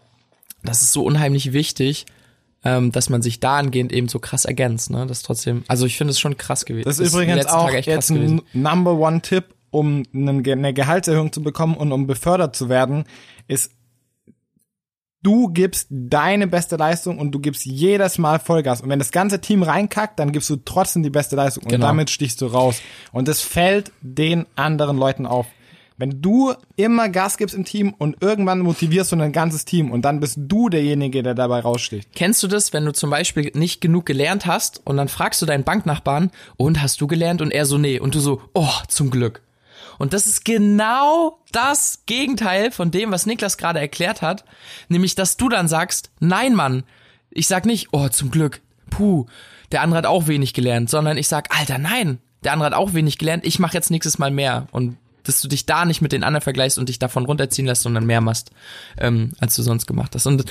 das 0.63 0.82
ist 0.82 0.94
so 0.94 1.03
unheimlich 1.03 1.53
wichtig, 1.53 2.05
ähm, 2.63 2.91
dass 2.91 3.10
man 3.10 3.22
sich 3.22 3.39
dahingehend 3.39 3.94
eben 3.94 4.08
so 4.08 4.20
krass 4.20 4.46
ergänzt, 4.46 4.89
ne? 4.89 5.05
Das 5.05 5.17
ist 5.20 5.25
trotzdem, 5.25 5.63
also 5.67 5.86
ich 5.86 5.98
finde 5.98 6.12
es 6.12 6.20
schon 6.20 6.38
krass 6.38 6.65
gewesen. 6.65 6.86
Das 6.86 6.98
ist 7.00 7.13
übrigens 7.13 7.46
auch 7.46 7.70
jetzt 7.72 8.10
ein 8.10 8.41
Number 8.53 8.94
One 8.94 9.22
Tipp, 9.22 9.53
um 9.70 10.03
eine 10.13 10.74
Gehaltserhöhung 10.74 11.32
zu 11.32 11.44
bekommen 11.44 11.75
und 11.75 11.91
um 11.91 12.08
befördert 12.08 12.55
zu 12.55 12.70
werden, 12.70 13.03
ist 13.48 13.72
du 15.25 15.50
gibst 15.50 15.88
deine 15.89 16.48
beste 16.48 16.75
Leistung 16.75 17.17
und 17.20 17.32
du 17.32 17.39
gibst 17.39 17.65
jedes 17.65 18.17
Mal 18.17 18.39
Vollgas. 18.39 18.82
Und 18.82 18.89
wenn 18.89 19.00
das 19.00 19.12
ganze 19.12 19.41
Team 19.41 19.63
reinkackt, 19.63 20.20
dann 20.20 20.32
gibst 20.32 20.50
du 20.50 20.58
trotzdem 20.58 21.03
die 21.03 21.10
beste 21.10 21.36
Leistung 21.36 21.63
und 21.63 21.72
Genau. 21.72 21.88
damit 21.88 22.10
stichst 22.10 22.41
du 22.41 22.46
raus. 22.46 22.82
Und 23.12 23.27
das 23.27 23.41
fällt 23.41 23.91
den 24.01 24.46
anderen 24.55 24.98
Leuten 24.98 25.25
auf. 25.25 25.48
Wenn 25.98 26.22
du 26.22 26.53
immer 26.75 27.08
Gas 27.08 27.38
gibst 27.38 27.55
im 27.55 27.63
Team 27.63 27.94
und 27.98 28.17
irgendwann 28.22 28.60
motivierst 28.60 29.13
du 29.13 29.15
ein 29.15 29.32
ganzes 29.32 29.63
Team 29.63 29.91
und 29.91 30.03
dann 30.03 30.20
bist 30.20 30.38
du 30.38 30.67
derjenige, 30.67 31.24
der 31.24 31.36
dabei 31.36 31.62
raussticht. 31.62 32.10
Kennst 32.13 32.44
du 32.44 32.48
das, 32.48 32.74
wenn 32.74 32.84
du 32.84 32.91
zum 32.91 33.10
Beispiel 33.10 33.50
nicht 33.55 33.79
genug 33.79 34.05
gelernt 34.05 34.46
hast 34.46 34.82
und 34.84 34.98
dann 34.98 35.08
fragst 35.08 35.41
du 35.41 35.46
deinen 35.46 35.63
Banknachbarn, 35.63 36.32
und 36.58 36.82
hast 36.82 37.00
du 37.00 37.08
gelernt? 37.08 37.41
Und 37.41 37.51
er 37.51 37.65
so, 37.65 37.77
nee. 37.77 37.98
Und 37.98 38.13
du 38.13 38.20
so, 38.20 38.41
oh, 38.53 38.67
zum 38.89 39.10
Glück. 39.10 39.41
Und 39.98 40.14
das 40.14 40.25
ist 40.25 40.46
genau 40.46 41.40
das 41.52 42.04
Gegenteil 42.06 42.72
von 42.72 42.92
dem, 42.92 43.12
was 43.12 43.25
Niklas 43.25 43.58
gerade 43.58 43.80
erklärt 43.80 44.22
hat. 44.22 44.46
Nämlich, 44.90 45.16
dass 45.16 45.38
du 45.38 45.50
dann 45.50 45.68
sagst, 45.68 46.12
nein, 46.20 46.56
Mann. 46.56 46.84
Ich 47.30 47.48
sag 47.48 47.66
nicht, 47.66 47.90
oh, 47.92 48.08
zum 48.10 48.32
Glück. 48.32 48.62
Puh, 48.90 49.25
der 49.72 49.82
andere 49.82 49.98
hat 49.98 50.06
auch 50.06 50.28
wenig 50.28 50.54
gelernt. 50.54 50.90
Sondern 50.90 51.18
ich 51.18 51.28
sag, 51.28 51.58
Alter, 51.58 51.78
nein. 51.78 52.20
Der 52.44 52.54
andere 52.54 52.68
hat 52.68 52.75
auch 52.75 52.94
wenig 52.94 53.18
gelernt. 53.18 53.46
Ich 53.46 53.60
mache 53.60 53.74
jetzt 53.74 53.92
nächstes 53.92 54.20
Mal 54.20 54.32
mehr. 54.32 54.68
Und 54.72 54.98
dass 55.24 55.42
du 55.42 55.48
dich 55.48 55.66
da 55.66 55.86
nicht 55.86 56.02
mit 56.02 56.12
den 56.12 56.24
anderen 56.24 56.44
vergleichst 56.44 56.78
und 56.78 56.90
dich 56.90 57.00
davon 57.00 57.25
runterziehen 57.25 57.66
lässt, 57.66 57.82
sondern 57.82 58.06
mehr 58.06 58.22
machst, 58.22 58.52
ähm, 58.98 59.34
als 59.40 59.56
du 59.56 59.64
sonst 59.64 59.88
gemacht 59.88 60.14
hast. 60.16 60.28
Und 60.28 60.46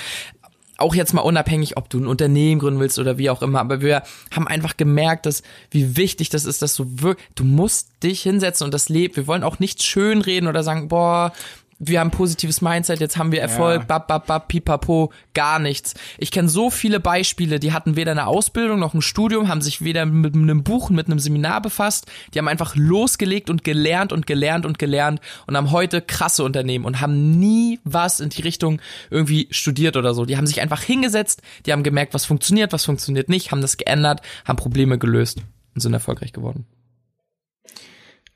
auch 0.77 0.95
jetzt 0.95 1.15
mal 1.15 1.23
unabhängig, 1.23 1.77
ob 1.77 1.89
du 1.89 1.99
ein 1.99 2.07
Unternehmen 2.07 2.61
gründen 2.61 2.81
willst 2.81 2.99
oder 2.99 3.19
wie 3.19 3.31
auch 3.31 3.43
immer, 3.43 3.61
aber 3.61 3.81
wir 3.81 4.03
haben 4.35 4.49
einfach 4.49 4.77
gemerkt, 4.77 5.27
dass 5.27 5.43
wie 5.71 5.97
wichtig 5.97 6.29
das 6.31 6.45
ist, 6.45 6.63
dass 6.63 6.75
du 6.75 6.87
wirklich, 7.01 7.27
du 7.35 7.45
musst 7.45 7.91
dich 8.03 8.23
hinsetzen 8.23 8.65
und 8.65 8.75
das 8.75 8.89
lebt. 8.89 9.17
Wir 9.17 9.27
wollen 9.27 9.45
auch 9.45 9.59
nicht 9.59 9.83
schön 9.83 10.21
reden 10.21 10.47
oder 10.47 10.63
sagen, 10.63 10.89
boah, 10.89 11.33
wir 11.79 12.01
haben 12.01 12.11
positives 12.11 12.61
Mindset, 12.61 13.01
jetzt 13.01 13.17
haben 13.17 13.33
wir 13.33 13.41
Erfolg, 13.41 13.81
Ja. 13.81 13.85
bap, 13.87 14.09
bap, 14.09 14.27
bap, 14.27 14.49
pipapo, 14.49 15.13
gar 15.35 15.59
nichts. 15.59 15.95
Ich 16.19 16.31
kenne 16.31 16.49
so 16.49 16.71
viele 16.71 17.01
Beispiele, 17.01 17.59
die 17.61 17.73
hatten 17.73 17.97
weder 17.97 18.13
eine 18.13 18.27
Ausbildung 18.27 18.79
noch 18.79 18.95
ein 18.95 19.03
Studium, 19.03 19.49
haben 19.49 19.61
sich 19.61 19.83
weder 19.83 20.07
mit 20.07 20.35
einem 20.35 20.63
Buch, 20.63 20.91
mit 20.91 21.07
einem 21.07 21.19
Seminar 21.19 21.61
befasst, 21.61 22.07
die 22.33 22.39
haben 22.39 22.49
einfach 22.49 22.77
losgelegt 22.77 23.51
und 23.51 23.65
gelernt 23.65 24.13
und 24.13 24.27
gelernt 24.27 24.67
und 24.67 24.79
gelernt 24.79 25.21
und 25.47 25.57
haben 25.57 25.71
heute 25.71 26.01
krasse 26.01 26.45
Unternehmen 26.45 26.85
und 26.85 27.01
haben 27.01 27.39
nie 27.39 27.81
was 27.85 28.21
in 28.21 28.29
die 28.31 28.43
Richtung 28.43 28.81
irgendwie 29.11 29.49
studiert 29.51 29.97
oder 29.97 30.15
so. 30.15 30.25
Die 30.25 30.37
haben 30.37 30.47
sich 30.47 30.61
einfach 30.61 30.83
hingesetzt, 30.83 31.43
die 31.67 31.73
haben 31.73 31.83
gemerkt, 31.83 32.15
was 32.15 32.25
funktioniert, 32.25 32.73
was 32.73 32.85
funktioniert 32.85 33.29
nicht, 33.29 33.51
haben 33.51 33.61
das 33.61 33.77
geändert, 33.77 34.23
haben 34.45 34.57
Probleme 34.57 34.99
gelöst 34.99 35.43
und 35.75 35.81
sind 35.81 35.93
erfolgreich 35.93 36.33
geworden. 36.33 36.67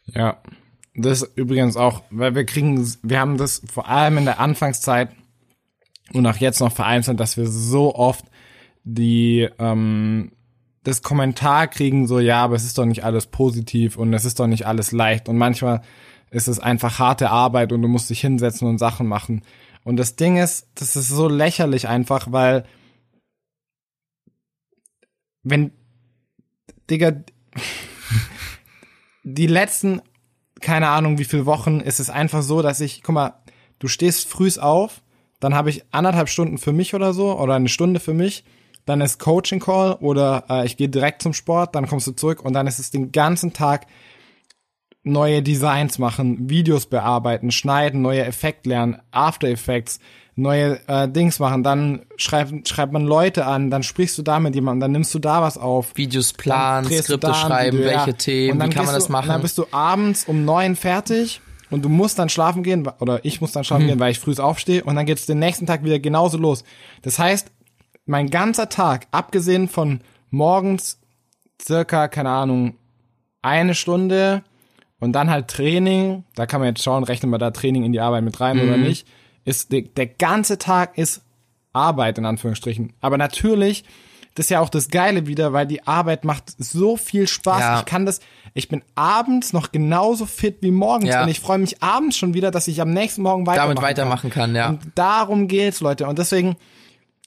Ja. 0.07 0.39
Das 1.01 1.23
übrigens 1.37 1.77
auch, 1.77 2.03
weil 2.11 2.35
wir 2.35 2.45
kriegen, 2.45 2.85
wir 3.03 3.21
haben 3.21 3.37
das 3.37 3.63
vor 3.73 3.89
allem 3.89 4.19
in 4.19 4.25
der 4.25 4.41
Anfangszeit 4.41 5.11
und 6.13 6.27
auch 6.27 6.39
jetzt 6.39 6.61
noch 6.61 6.73
vereinzelt, 6.73 7.21
dass 7.21 7.37
wir 7.37 7.47
so 7.47 7.95
oft 7.95 8.25
die 8.83 9.49
ähm, 9.61 10.33
das 10.83 11.03
Kommentar 11.03 11.69
kriegen, 11.69 12.09
so 12.09 12.19
ja, 12.19 12.43
aber 12.43 12.57
es 12.57 12.65
ist 12.65 12.79
doch 12.79 12.85
nicht 12.85 13.05
alles 13.05 13.27
positiv 13.27 13.97
und 13.97 14.13
es 14.13 14.25
ist 14.25 14.41
doch 14.41 14.49
nicht 14.49 14.67
alles 14.67 14.91
leicht 14.91 15.29
und 15.29 15.39
manchmal 15.39 15.83
ist 16.31 16.49
es 16.49 16.59
einfach 16.59 16.99
harte 16.99 17.31
Arbeit 17.31 17.73
und 17.73 17.83
du 17.83 17.89
musst 17.89 18.11
dich 18.11 18.21
hinsetzen 18.21 18.67
und 18.67 18.79
Sachen 18.79 19.07
machen. 19.07 19.43
Und 19.85 19.99
das 19.99 20.17
Ding 20.17 20.37
ist, 20.37 20.67
das 20.75 20.97
ist 20.97 21.09
so 21.09 21.29
lächerlich 21.29 21.87
einfach, 21.87 22.33
weil 22.33 22.65
wenn 25.45 25.71
Digga, 26.91 27.13
die 29.23 29.47
letzten, 29.47 30.03
keine 30.61 30.89
Ahnung 30.89 31.19
wie 31.19 31.25
viele 31.25 31.47
Wochen, 31.47 31.81
ist 31.81 32.01
es 32.01 32.11
einfach 32.11 32.43
so, 32.43 32.63
dass 32.63 32.81
ich, 32.81 33.03
guck 33.03 33.15
mal, 33.15 33.35
du 33.79 33.89
stehst 33.89 34.29
frühs 34.29 34.59
auf, 34.59 35.03
dann 35.41 35.55
habe 35.55 35.71
ich 35.71 35.85
anderthalb 35.93 36.29
Stunden 36.29 36.59
für 36.59 36.73
mich 36.73 36.95
oder 36.95 37.13
so, 37.13 37.39
oder 37.39 37.55
eine 37.55 37.69
Stunde 37.69 38.01
für 38.01 38.15
mich, 38.15 38.45
dann 38.85 39.01
ist 39.01 39.19
Coaching 39.19 39.61
Call 39.61 39.95
oder 40.01 40.45
äh, 40.49 40.67
ich 40.67 40.77
gehe 40.77 40.89
direkt 40.89 41.23
zum 41.23 41.35
Sport, 41.35 41.75
dann 41.75 41.87
kommst 41.87 42.07
du 42.07 42.13
zurück 42.13 42.45
und 42.45 42.55
dann 42.55 42.67
ist 42.67 42.79
es 42.79 42.91
den 42.91 43.13
ganzen 43.13 43.53
Tag 43.53 43.87
neue 45.03 45.43
Designs 45.43 45.99
machen, 45.99 46.49
Videos 46.51 46.87
bearbeiten, 46.87 47.51
schneiden, 47.51 48.03
neue 48.03 48.25
Effekt 48.25 48.67
lernen, 48.67 49.01
After 49.11 49.49
Effects, 49.49 50.01
neue 50.39 50.79
äh, 50.87 51.09
Dings 51.09 51.39
machen, 51.41 51.63
dann 51.63 52.03
schreibt, 52.17 52.69
schreibt 52.69 52.93
man 52.93 53.05
Leute 53.05 53.45
an, 53.47 53.71
dann 53.71 53.83
sprichst 53.83 54.17
du 54.19 54.23
da 54.23 54.39
mit 54.39 54.55
jemandem, 54.55 54.81
dann 54.81 54.93
nimmst 54.93 55.13
du 55.15 55.19
da 55.19 55.43
was 55.43 55.59
auf. 55.59 55.97
Videos 55.97 56.33
planen, 56.33 56.89
du 56.89 56.95
Skripte 56.95 57.35
schreiben, 57.35 57.79
Video, 57.79 57.91
welche 57.91 58.11
ja. 58.11 58.13
Themen, 58.13 58.53
Und 58.53 58.59
dann 58.61 58.71
wie 58.71 58.75
kann 58.75 58.87
man 58.87 58.95
das 58.95 59.07
du, 59.07 59.13
machen? 59.13 59.29
Dann 59.29 59.43
bist 59.43 59.59
du 59.59 59.67
abends 59.73 60.25
um 60.25 60.45
neun 60.45 60.77
fertig 60.77 61.41
und 61.71 61.85
du 61.85 61.89
musst 61.89 62.19
dann 62.19 62.29
schlafen 62.29 62.63
gehen, 62.63 62.89
oder 63.01 63.25
ich 63.25 63.41
muss 63.41 63.53
dann 63.53 63.65
schlafen 63.65 63.85
Mhm. 63.85 63.89
gehen, 63.89 64.01
weil 64.01 64.13
ich 64.13 64.21
früh 64.21 64.35
aufstehe 64.39 64.85
und 64.85 64.95
dann 64.95 65.07
geht's 65.07 65.27
den 65.27 65.41
nächsten 65.41 65.67
Tag 65.67 65.83
wieder 65.85 65.99
genauso 65.99 66.39
los. 66.39 66.63
Das 67.03 67.19
heißt, 67.19 67.51
mein 68.07 68.31
ganzer 68.31 68.69
Tag, 68.69 69.07
abgesehen 69.11 69.69
von 69.69 70.01
morgens 70.31 70.99
circa, 71.61 72.07
keine 72.09 72.31
Ahnung, 72.31 72.75
eine 73.43 73.75
Stunde 73.75 74.43
und 75.01 75.13
dann 75.13 75.31
halt 75.31 75.49
Training, 75.49 76.25
da 76.37 76.47
kann 76.47 76.61
man 76.61 76.69
jetzt 76.69 76.83
schauen, 76.83 77.03
rechnen 77.05 77.31
wir 77.31 77.39
da 77.39 77.51
Training 77.51 77.83
in 77.85 77.93
die 77.93 78.01
Arbeit 78.01 78.23
mit 78.25 78.41
rein 78.41 78.61
oder 78.61 78.77
nicht, 78.77 79.07
ist 79.49 79.73
der, 79.73 79.83
der 79.83 80.07
ganze 80.07 80.59
Tag 80.59 80.99
ist 80.99 81.23
Arbeit 81.73 82.19
in 82.19 82.27
Anführungsstrichen. 82.27 82.93
Aber 83.01 83.17
natürlich, 83.19 83.85
das 84.35 84.47
ist 84.47 84.51
ja 84.51 84.61
auch 84.61 84.69
das 84.69 84.89
Geile 84.89 85.27
wieder, 85.27 85.53
weil 85.53 85.67
die 85.67 85.87
Arbeit 85.87 86.25
macht 86.25 86.55
so 86.59 86.97
viel 86.97 87.27
Spaß. 87.27 87.61
Ja. 87.61 87.79
Ich 87.79 87.87
kann 87.87 88.05
das, 88.07 88.21
ich 88.55 88.69
bin 88.69 88.83
abends 88.95 89.53
noch 89.53 89.73
genauso 89.73 90.27
fit 90.27 90.59
wie 90.61 90.71
morgens 90.71 91.11
Ja. 91.11 91.23
und 91.23 91.29
ich 91.29 91.41
freue 91.41 91.59
mich 91.59 91.83
abends 91.83 92.17
schon 92.17 92.35
wieder, 92.35 92.51
dass 92.51 92.69
ich 92.69 92.81
am 92.81 92.91
nächsten 92.91 93.23
Morgen 93.23 93.47
weitermachen 93.47 93.77
damit 93.77 93.83
weitermachen 93.91 94.31
kann, 94.31 94.55
ja. 94.55 94.69
und 94.69 94.81
darum 94.95 95.49
geht's, 95.49 95.81
Leute. 95.81 96.07
Und 96.07 96.19
deswegen, 96.19 96.57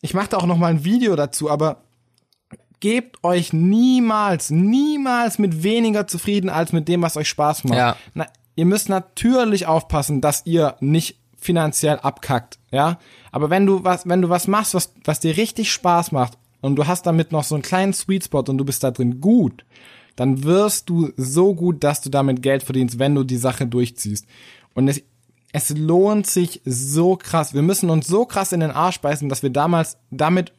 ich 0.01 0.13
mache 0.13 0.29
da 0.29 0.37
auch 0.37 0.45
noch 0.45 0.57
mal 0.57 0.67
ein 0.67 0.83
Video 0.83 1.15
dazu, 1.15 1.49
aber 1.49 1.83
gebt 2.79 3.23
euch 3.23 3.51
niemals, 3.53 4.49
niemals 4.49 5.39
mit 5.39 5.63
weniger 5.63 6.07
zufrieden 6.07 6.49
als 6.49 6.71
mit 6.71 6.87
dem, 6.87 7.01
was 7.01 7.17
euch 7.17 7.29
Spaß 7.29 7.63
macht. 7.65 7.77
Ja. 7.77 7.95
Na, 8.13 8.27
ihr 8.55 8.65
müsst 8.65 8.89
natürlich 8.89 9.65
aufpassen, 9.65 10.21
dass 10.21 10.45
ihr 10.45 10.75
nicht 10.79 11.20
finanziell 11.41 11.99
abkackt, 11.99 12.59
ja. 12.71 12.99
Aber 13.31 13.49
wenn 13.49 13.65
du 13.65 13.83
was, 13.83 14.07
wenn 14.07 14.21
du 14.21 14.29
was 14.29 14.47
machst, 14.47 14.73
was, 14.73 14.93
was 15.03 15.19
dir 15.19 15.35
richtig 15.35 15.71
Spaß 15.71 16.11
macht 16.11 16.37
und 16.61 16.75
du 16.75 16.87
hast 16.87 17.05
damit 17.05 17.31
noch 17.31 17.43
so 17.43 17.55
einen 17.55 17.63
kleinen 17.63 17.93
Sweet 17.93 18.25
Spot 18.25 18.43
und 18.47 18.57
du 18.57 18.63
bist 18.63 18.83
da 18.83 18.91
drin 18.91 19.19
gut, 19.19 19.65
dann 20.15 20.43
wirst 20.43 20.89
du 20.89 21.11
so 21.17 21.55
gut, 21.55 21.83
dass 21.83 22.01
du 22.01 22.09
damit 22.09 22.41
Geld 22.41 22.63
verdienst, 22.63 22.99
wenn 22.99 23.15
du 23.15 23.23
die 23.23 23.37
Sache 23.37 23.65
durchziehst. 23.65 24.25
Und 24.73 24.87
es, 24.87 25.01
es 25.51 25.69
lohnt 25.71 26.27
sich 26.27 26.61
so 26.63 27.15
krass. 27.15 27.53
Wir 27.53 27.63
müssen 27.63 27.89
uns 27.89 28.07
so 28.07 28.25
krass 28.25 28.51
in 28.51 28.59
den 28.59 28.71
Arsch 28.71 28.99
beißen, 29.01 29.29
dass 29.29 29.43
wir 29.43 29.49
damals 29.49 29.97
damit 30.11 30.53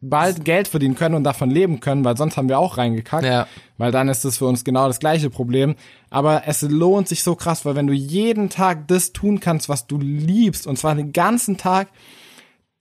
bald 0.00 0.44
Geld 0.44 0.68
verdienen 0.68 0.94
können 0.94 1.14
und 1.14 1.24
davon 1.24 1.50
leben 1.50 1.80
können, 1.80 2.04
weil 2.04 2.16
sonst 2.16 2.36
haben 2.36 2.48
wir 2.48 2.58
auch 2.58 2.76
reingekackt. 2.76 3.24
Ja. 3.24 3.46
Weil 3.78 3.92
dann 3.92 4.08
ist 4.08 4.24
das 4.24 4.38
für 4.38 4.46
uns 4.46 4.62
genau 4.64 4.86
das 4.88 4.98
gleiche 5.00 5.30
Problem. 5.30 5.74
Aber 6.10 6.42
es 6.46 6.62
lohnt 6.62 7.08
sich 7.08 7.22
so 7.22 7.34
krass, 7.34 7.64
weil 7.64 7.74
wenn 7.76 7.86
du 7.86 7.92
jeden 7.94 8.48
Tag 8.50 8.86
das 8.88 9.12
tun 9.12 9.40
kannst, 9.40 9.68
was 9.68 9.86
du 9.86 9.98
liebst, 9.98 10.66
und 10.66 10.78
zwar 10.78 10.94
den 10.94 11.12
ganzen 11.12 11.56
Tag, 11.56 11.88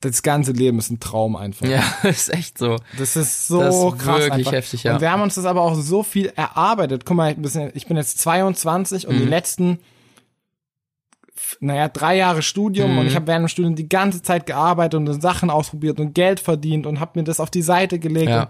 das 0.01 0.21
ganze 0.23 0.51
Leben 0.51 0.77
ist 0.77 0.91
ein 0.91 0.99
Traum 0.99 1.35
einfach. 1.35 1.65
Ja, 1.65 1.81
ist 2.03 2.31
echt 2.31 2.57
so. 2.57 2.75
Das 2.99 3.15
ist 3.15 3.47
so 3.47 3.59
Das 3.61 3.75
ist 3.75 3.97
krass. 3.97 4.19
wirklich 4.19 4.31
einfach. 4.47 4.51
heftig, 4.51 4.83
ja. 4.83 4.93
Und 4.95 5.01
wir 5.01 5.09
haben 5.11 5.21
uns 5.21 5.35
das 5.35 5.45
aber 5.45 5.61
auch 5.61 5.73
so 5.75 6.03
viel 6.03 6.31
erarbeitet. 6.35 7.05
Guck 7.05 7.15
mal, 7.17 7.35
ich 7.73 7.87
bin- 7.87 7.97
jetzt 7.97 8.19
22 8.19 9.07
und 9.07 9.15
Mhm. 9.15 9.19
die 9.21 9.25
letzten, 9.25 9.79
naja, 11.59 11.87
drei 11.89 12.17
Jahre 12.17 12.41
Studium 12.41 12.93
Mhm. 12.93 12.97
und 12.99 13.07
ich 13.07 13.15
habe 13.15 13.27
während 13.27 13.43
dem 13.43 13.49
Studium 13.49 13.75
die 13.75 13.89
ganze 13.89 14.21
Zeit 14.21 14.45
gearbeitet 14.45 14.99
und 14.99 15.21
Sachen 15.21 15.49
ausprobiert 15.49 15.99
und 15.99 16.13
Geld 16.13 16.39
verdient 16.39 16.85
und 16.87 16.99
habe 16.99 17.19
mir 17.19 17.23
das 17.23 17.39
auf 17.39 17.49
die 17.49 17.61
Seite 17.61 17.99
gelegt. 17.99 18.29
Ja. 18.29 18.43
Und 18.43 18.49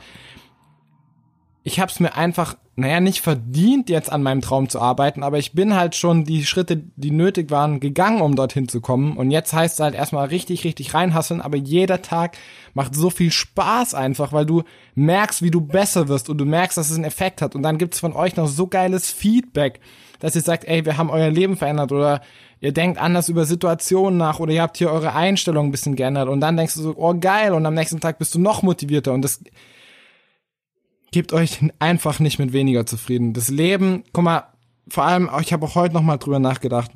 ich 1.68 1.80
habe 1.80 1.92
es 1.92 2.00
mir 2.00 2.14
einfach, 2.16 2.58
naja, 2.76 3.00
nicht 3.00 3.22
verdient, 3.22 3.90
jetzt 3.90 4.12
an 4.12 4.22
meinem 4.22 4.42
Traum 4.42 4.70
zu 4.70 4.80
arbeiten, 4.80 5.24
aber 5.24 5.40
ich 5.40 5.54
bin 5.54 5.76
halt 5.76 5.96
schon 5.96 6.24
die 6.24 6.46
Schritte, 6.46 6.84
die 6.96 7.10
nötig 7.10 7.50
waren, 7.50 7.80
gegangen, 7.80 8.22
um 8.22 8.36
dorthin 8.36 8.70
zu 8.70 8.82
kommen. 8.82 9.18
Und 9.18 9.32
jetzt 9.32 9.52
heißt 9.52 9.74
es 9.74 9.80
halt 9.80 9.96
erstmal 9.96 10.28
richtig, 10.28 10.64
richtig 10.64 10.94
reinhasseln, 10.94 11.42
aber 11.42 11.58
jeder 11.58 12.04
Tag 12.04 12.38
macht 12.76 12.94
so 12.94 13.10
viel 13.10 13.32
Spaß 13.32 13.96
einfach, 13.96 14.32
weil 14.32 14.46
du 14.46 14.62
merkst, 14.94 15.42
wie 15.42 15.50
du 15.50 15.60
besser 15.60 16.08
wirst 16.08 16.30
und 16.30 16.38
du 16.38 16.46
merkst, 16.46 16.78
dass 16.78 16.92
es 16.92 16.98
einen 16.98 17.04
Effekt 17.04 17.42
hat. 17.42 17.56
Und 17.56 17.64
dann 17.64 17.80
gibt's 17.80 18.00
von 18.00 18.14
euch 18.14 18.36
noch 18.36 18.48
so 18.48 18.68
geiles 18.68 19.10
Feedback, 19.10 19.80
dass 20.20 20.36
ihr 20.36 20.44
sagt, 20.44 20.66
ey, 20.66 20.86
wir 20.86 21.00
haben 21.00 21.10
euer 21.10 21.32
Leben 21.32 21.58
verändert 21.58 21.92
oder 21.92 22.22
ihr 22.62 22.74
denkt 22.74 23.00
anders 23.00 23.28
über 23.28 23.46
Situationen 23.46 24.20
nach 24.20 24.40
oder 24.40 24.54
ihr 24.54 24.62
habt 24.62 24.78
hier 24.78 24.92
eure 24.92 25.16
Einstellung 25.16 25.70
ein 25.70 25.72
bisschen 25.72 25.96
geändert 25.96 26.30
und 26.30 26.42
dann 26.42 26.58
denkst 26.58 26.76
du 26.76 26.84
so, 26.84 26.94
oh 26.96 27.16
geil, 27.20 27.54
und 27.54 27.66
am 27.66 27.74
nächsten 27.74 28.02
Tag 28.02 28.20
bist 28.20 28.36
du 28.36 28.40
noch 28.40 28.62
motivierter 28.62 29.14
und 29.14 29.24
das 29.24 29.42
gebt 31.16 31.32
euch 31.32 31.60
einfach 31.80 32.20
nicht 32.20 32.40
mit 32.40 32.52
weniger 32.52 32.86
zufrieden. 32.86 33.32
Das 33.32 33.48
Leben, 33.48 34.04
guck 34.12 34.26
mal, 34.26 34.44
vor 34.90 35.06
allem, 35.06 35.30
ich 35.40 35.54
habe 35.54 35.66
auch 35.66 35.76
heute 35.76 35.94
noch 35.94 36.02
mal 36.02 36.18
drüber 36.18 36.40
nachgedacht. 36.40 36.92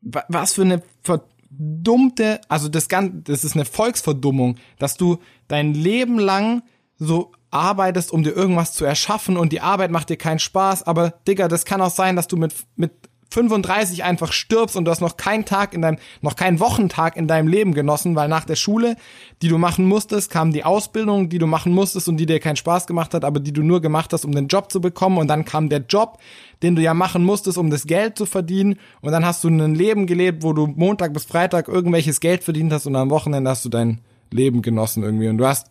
Wa- 0.00 0.24
Was 0.28 0.54
für 0.54 0.62
eine 0.62 0.82
verdummte, 1.02 2.40
also 2.48 2.70
das 2.70 2.88
Ganze, 2.88 3.18
das 3.24 3.44
ist 3.44 3.56
eine 3.56 3.66
Volksverdummung, 3.66 4.56
dass 4.78 4.96
du 4.96 5.18
dein 5.48 5.74
Leben 5.74 6.18
lang 6.18 6.62
so 6.96 7.32
arbeitest, 7.50 8.10
um 8.10 8.22
dir 8.22 8.30
irgendwas 8.30 8.72
zu 8.72 8.86
erschaffen 8.86 9.36
und 9.36 9.52
die 9.52 9.60
Arbeit 9.60 9.90
macht 9.90 10.08
dir 10.08 10.16
keinen 10.16 10.38
Spaß, 10.38 10.84
aber 10.84 11.10
Digga, 11.28 11.46
das 11.48 11.66
kann 11.66 11.82
auch 11.82 11.90
sein, 11.90 12.16
dass 12.16 12.26
du 12.26 12.38
mit, 12.38 12.54
mit 12.76 12.92
35 13.32 14.02
einfach 14.02 14.32
stirbst 14.32 14.76
und 14.76 14.84
du 14.84 14.90
hast 14.90 15.00
noch 15.00 15.16
keinen 15.16 15.44
Tag 15.44 15.72
in 15.72 15.82
deinem, 15.82 15.98
noch 16.20 16.34
keinen 16.34 16.58
Wochentag 16.58 17.16
in 17.16 17.28
deinem 17.28 17.46
Leben 17.46 17.74
genossen, 17.74 18.16
weil 18.16 18.28
nach 18.28 18.44
der 18.44 18.56
Schule, 18.56 18.96
die 19.40 19.48
du 19.48 19.56
machen 19.56 19.84
musstest, 19.84 20.30
kam 20.30 20.52
die 20.52 20.64
Ausbildung, 20.64 21.28
die 21.28 21.38
du 21.38 21.46
machen 21.46 21.72
musstest 21.72 22.08
und 22.08 22.16
die 22.16 22.26
dir 22.26 22.40
keinen 22.40 22.56
Spaß 22.56 22.88
gemacht 22.88 23.14
hat, 23.14 23.24
aber 23.24 23.38
die 23.38 23.52
du 23.52 23.62
nur 23.62 23.80
gemacht 23.80 24.12
hast, 24.12 24.24
um 24.24 24.32
den 24.32 24.48
Job 24.48 24.72
zu 24.72 24.80
bekommen. 24.80 25.18
Und 25.18 25.28
dann 25.28 25.44
kam 25.44 25.68
der 25.68 25.84
Job, 25.88 26.18
den 26.62 26.74
du 26.74 26.82
ja 26.82 26.92
machen 26.92 27.24
musstest, 27.24 27.56
um 27.56 27.70
das 27.70 27.86
Geld 27.86 28.18
zu 28.18 28.26
verdienen. 28.26 28.78
Und 29.00 29.12
dann 29.12 29.24
hast 29.24 29.44
du 29.44 29.48
ein 29.48 29.74
Leben 29.74 30.06
gelebt, 30.06 30.42
wo 30.42 30.52
du 30.52 30.66
Montag 30.66 31.12
bis 31.12 31.24
Freitag 31.24 31.68
irgendwelches 31.68 32.18
Geld 32.18 32.42
verdient 32.42 32.72
hast 32.72 32.86
und 32.86 32.96
am 32.96 33.10
Wochenende 33.10 33.48
hast 33.48 33.64
du 33.64 33.68
dein 33.68 34.00
Leben 34.32 34.60
genossen 34.60 35.04
irgendwie. 35.04 35.28
Und 35.28 35.38
du 35.38 35.46
hast 35.46 35.70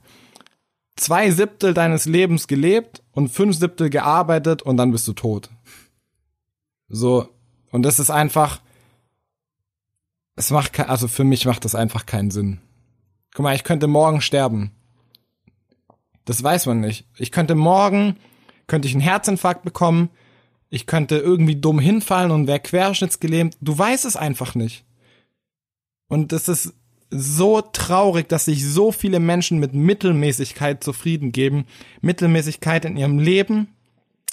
zwei 0.95 1.29
Siebtel 1.31 1.73
deines 1.73 2.05
Lebens 2.05 2.47
gelebt 2.47 3.03
und 3.11 3.29
fünf 3.29 3.57
Siebtel 3.57 3.89
gearbeitet 3.89 4.61
und 4.61 4.77
dann 4.77 4.91
bist 4.91 5.07
du 5.07 5.13
tot. 5.13 5.49
So, 6.87 7.27
und 7.71 7.83
das 7.83 7.99
ist 7.99 8.09
einfach, 8.09 8.61
es 10.35 10.51
macht, 10.51 10.79
also 10.79 11.07
für 11.07 11.23
mich 11.23 11.45
macht 11.45 11.65
das 11.65 11.75
einfach 11.75 12.05
keinen 12.05 12.31
Sinn. 12.31 12.59
Guck 13.33 13.43
mal, 13.43 13.55
ich 13.55 13.63
könnte 13.63 13.87
morgen 13.87 14.21
sterben. 14.21 14.71
Das 16.25 16.43
weiß 16.43 16.65
man 16.67 16.79
nicht. 16.79 17.07
Ich 17.17 17.31
könnte 17.31 17.55
morgen, 17.55 18.17
könnte 18.67 18.87
ich 18.87 18.93
einen 18.93 19.01
Herzinfarkt 19.01 19.63
bekommen, 19.63 20.09
ich 20.69 20.85
könnte 20.85 21.17
irgendwie 21.17 21.55
dumm 21.55 21.79
hinfallen 21.79 22.31
und 22.31 22.47
wäre 22.47 22.59
querschnittsgelähmt. 22.59 23.57
Du 23.61 23.77
weißt 23.77 24.05
es 24.05 24.15
einfach 24.15 24.55
nicht. 24.55 24.85
Und 26.07 26.31
das 26.31 26.47
ist 26.47 26.73
so 27.09 27.61
traurig, 27.61 28.29
dass 28.29 28.45
sich 28.45 28.67
so 28.67 28.91
viele 28.91 29.19
Menschen 29.19 29.59
mit 29.59 29.73
Mittelmäßigkeit 29.73 30.83
zufrieden 30.83 31.31
geben. 31.31 31.65
Mittelmäßigkeit 32.01 32.85
in 32.85 32.97
ihrem 32.97 33.17
Leben, 33.17 33.69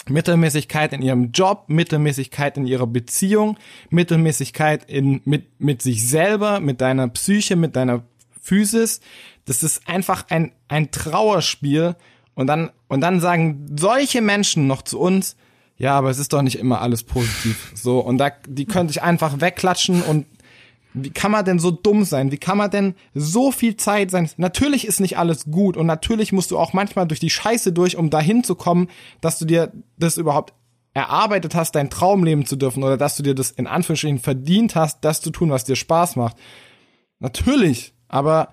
Mittelmäßigkeit 0.08 0.92
in 0.92 1.02
ihrem 1.02 1.32
Job, 1.32 1.64
Mittelmäßigkeit 1.68 2.56
in 2.56 2.66
ihrer 2.66 2.86
Beziehung, 2.86 3.58
Mittelmäßigkeit 3.90 4.88
in, 4.88 5.20
mit, 5.24 5.60
mit 5.60 5.82
sich 5.82 6.08
selber, 6.08 6.60
mit 6.60 6.80
deiner 6.80 7.08
Psyche, 7.08 7.56
mit 7.56 7.76
deiner 7.76 8.02
Physis. 8.40 9.00
Das 9.44 9.62
ist 9.62 9.88
einfach 9.88 10.26
ein, 10.28 10.52
ein 10.68 10.90
Trauerspiel. 10.90 11.96
Und 12.34 12.46
dann, 12.46 12.70
und 12.88 13.00
dann 13.00 13.20
sagen 13.20 13.66
solche 13.76 14.20
Menschen 14.20 14.66
noch 14.66 14.82
zu 14.82 15.00
uns, 15.00 15.36
ja, 15.78 15.96
aber 15.96 16.10
es 16.10 16.18
ist 16.18 16.32
doch 16.32 16.42
nicht 16.42 16.58
immer 16.58 16.80
alles 16.80 17.02
positiv. 17.02 17.72
So, 17.74 17.98
und 18.00 18.18
da, 18.18 18.30
die 18.48 18.64
können 18.64 18.88
sich 18.88 19.02
einfach 19.02 19.40
wegklatschen 19.40 20.02
und 20.02 20.26
wie 20.98 21.10
kann 21.10 21.30
man 21.30 21.44
denn 21.44 21.58
so 21.58 21.70
dumm 21.70 22.04
sein? 22.04 22.32
Wie 22.32 22.38
kann 22.38 22.56
man 22.56 22.70
denn 22.70 22.94
so 23.12 23.52
viel 23.52 23.76
Zeit 23.76 24.10
sein? 24.10 24.30
Natürlich 24.38 24.86
ist 24.86 24.98
nicht 24.98 25.18
alles 25.18 25.44
gut 25.50 25.76
und 25.76 25.86
natürlich 25.86 26.32
musst 26.32 26.50
du 26.50 26.58
auch 26.58 26.72
manchmal 26.72 27.06
durch 27.06 27.20
die 27.20 27.28
Scheiße 27.28 27.72
durch, 27.72 27.96
um 27.96 28.08
dahin 28.08 28.42
zu 28.42 28.54
kommen, 28.54 28.88
dass 29.20 29.38
du 29.38 29.44
dir 29.44 29.72
das 29.98 30.16
überhaupt 30.16 30.54
erarbeitet 30.94 31.54
hast, 31.54 31.74
dein 31.74 31.90
Traum 31.90 32.24
leben 32.24 32.46
zu 32.46 32.56
dürfen 32.56 32.82
oder 32.82 32.96
dass 32.96 33.14
du 33.18 33.22
dir 33.22 33.34
das 33.34 33.50
in 33.50 33.66
Anführungsstrichen 33.66 34.20
verdient 34.20 34.74
hast, 34.74 35.04
das 35.04 35.20
zu 35.20 35.30
tun, 35.30 35.50
was 35.50 35.64
dir 35.64 35.76
Spaß 35.76 36.16
macht. 36.16 36.38
Natürlich, 37.18 37.92
aber 38.08 38.48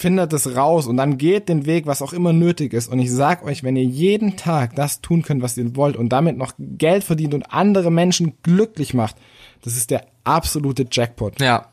findet 0.00 0.32
es 0.32 0.56
raus 0.56 0.86
und 0.86 0.96
dann 0.96 1.18
geht 1.18 1.50
den 1.50 1.66
Weg, 1.66 1.86
was 1.86 2.00
auch 2.00 2.14
immer 2.14 2.32
nötig 2.32 2.72
ist. 2.72 2.88
Und 2.88 3.00
ich 3.00 3.12
sag 3.12 3.44
euch, 3.44 3.62
wenn 3.62 3.76
ihr 3.76 3.84
jeden 3.84 4.38
Tag 4.38 4.74
das 4.74 5.02
tun 5.02 5.20
könnt, 5.20 5.42
was 5.42 5.58
ihr 5.58 5.76
wollt 5.76 5.94
und 5.94 6.08
damit 6.08 6.38
noch 6.38 6.52
Geld 6.58 7.04
verdient 7.04 7.34
und 7.34 7.52
andere 7.52 7.90
Menschen 7.90 8.32
glücklich 8.42 8.94
macht, 8.94 9.16
das 9.62 9.76
ist 9.76 9.90
der 9.90 10.06
absolute 10.24 10.86
Jackpot. 10.90 11.38
Ja. 11.38 11.66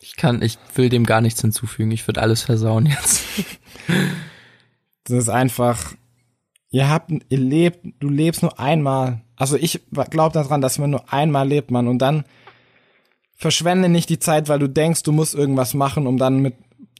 Ich 0.00 0.16
kann, 0.16 0.42
ich 0.42 0.58
will 0.74 0.88
dem 0.88 1.06
gar 1.06 1.20
nichts 1.20 1.40
hinzufügen. 1.40 1.92
Ich 1.92 2.08
würde 2.08 2.20
alles 2.20 2.42
versauen 2.42 2.86
jetzt. 2.86 3.24
das 5.04 5.16
ist 5.16 5.28
einfach, 5.28 5.94
ihr 6.70 6.90
habt, 6.90 7.12
ihr 7.28 7.38
lebt, 7.38 7.86
du 8.00 8.08
lebst 8.08 8.42
nur 8.42 8.58
einmal. 8.58 9.20
Also 9.36 9.56
ich 9.56 9.80
glaube 10.10 10.32
daran, 10.32 10.60
dass 10.60 10.80
man 10.80 10.90
nur 10.90 11.12
einmal 11.12 11.46
lebt, 11.46 11.70
man. 11.70 11.86
Und 11.86 11.98
dann 11.98 12.24
verschwende 13.42 13.88
nicht 13.88 14.08
die 14.08 14.20
Zeit, 14.20 14.48
weil 14.48 14.60
du 14.60 14.68
denkst, 14.68 15.02
du 15.02 15.10
musst 15.10 15.34
irgendwas 15.34 15.74
machen, 15.74 16.06
um 16.06 16.16
dann 16.16 16.38
mit 16.38 16.54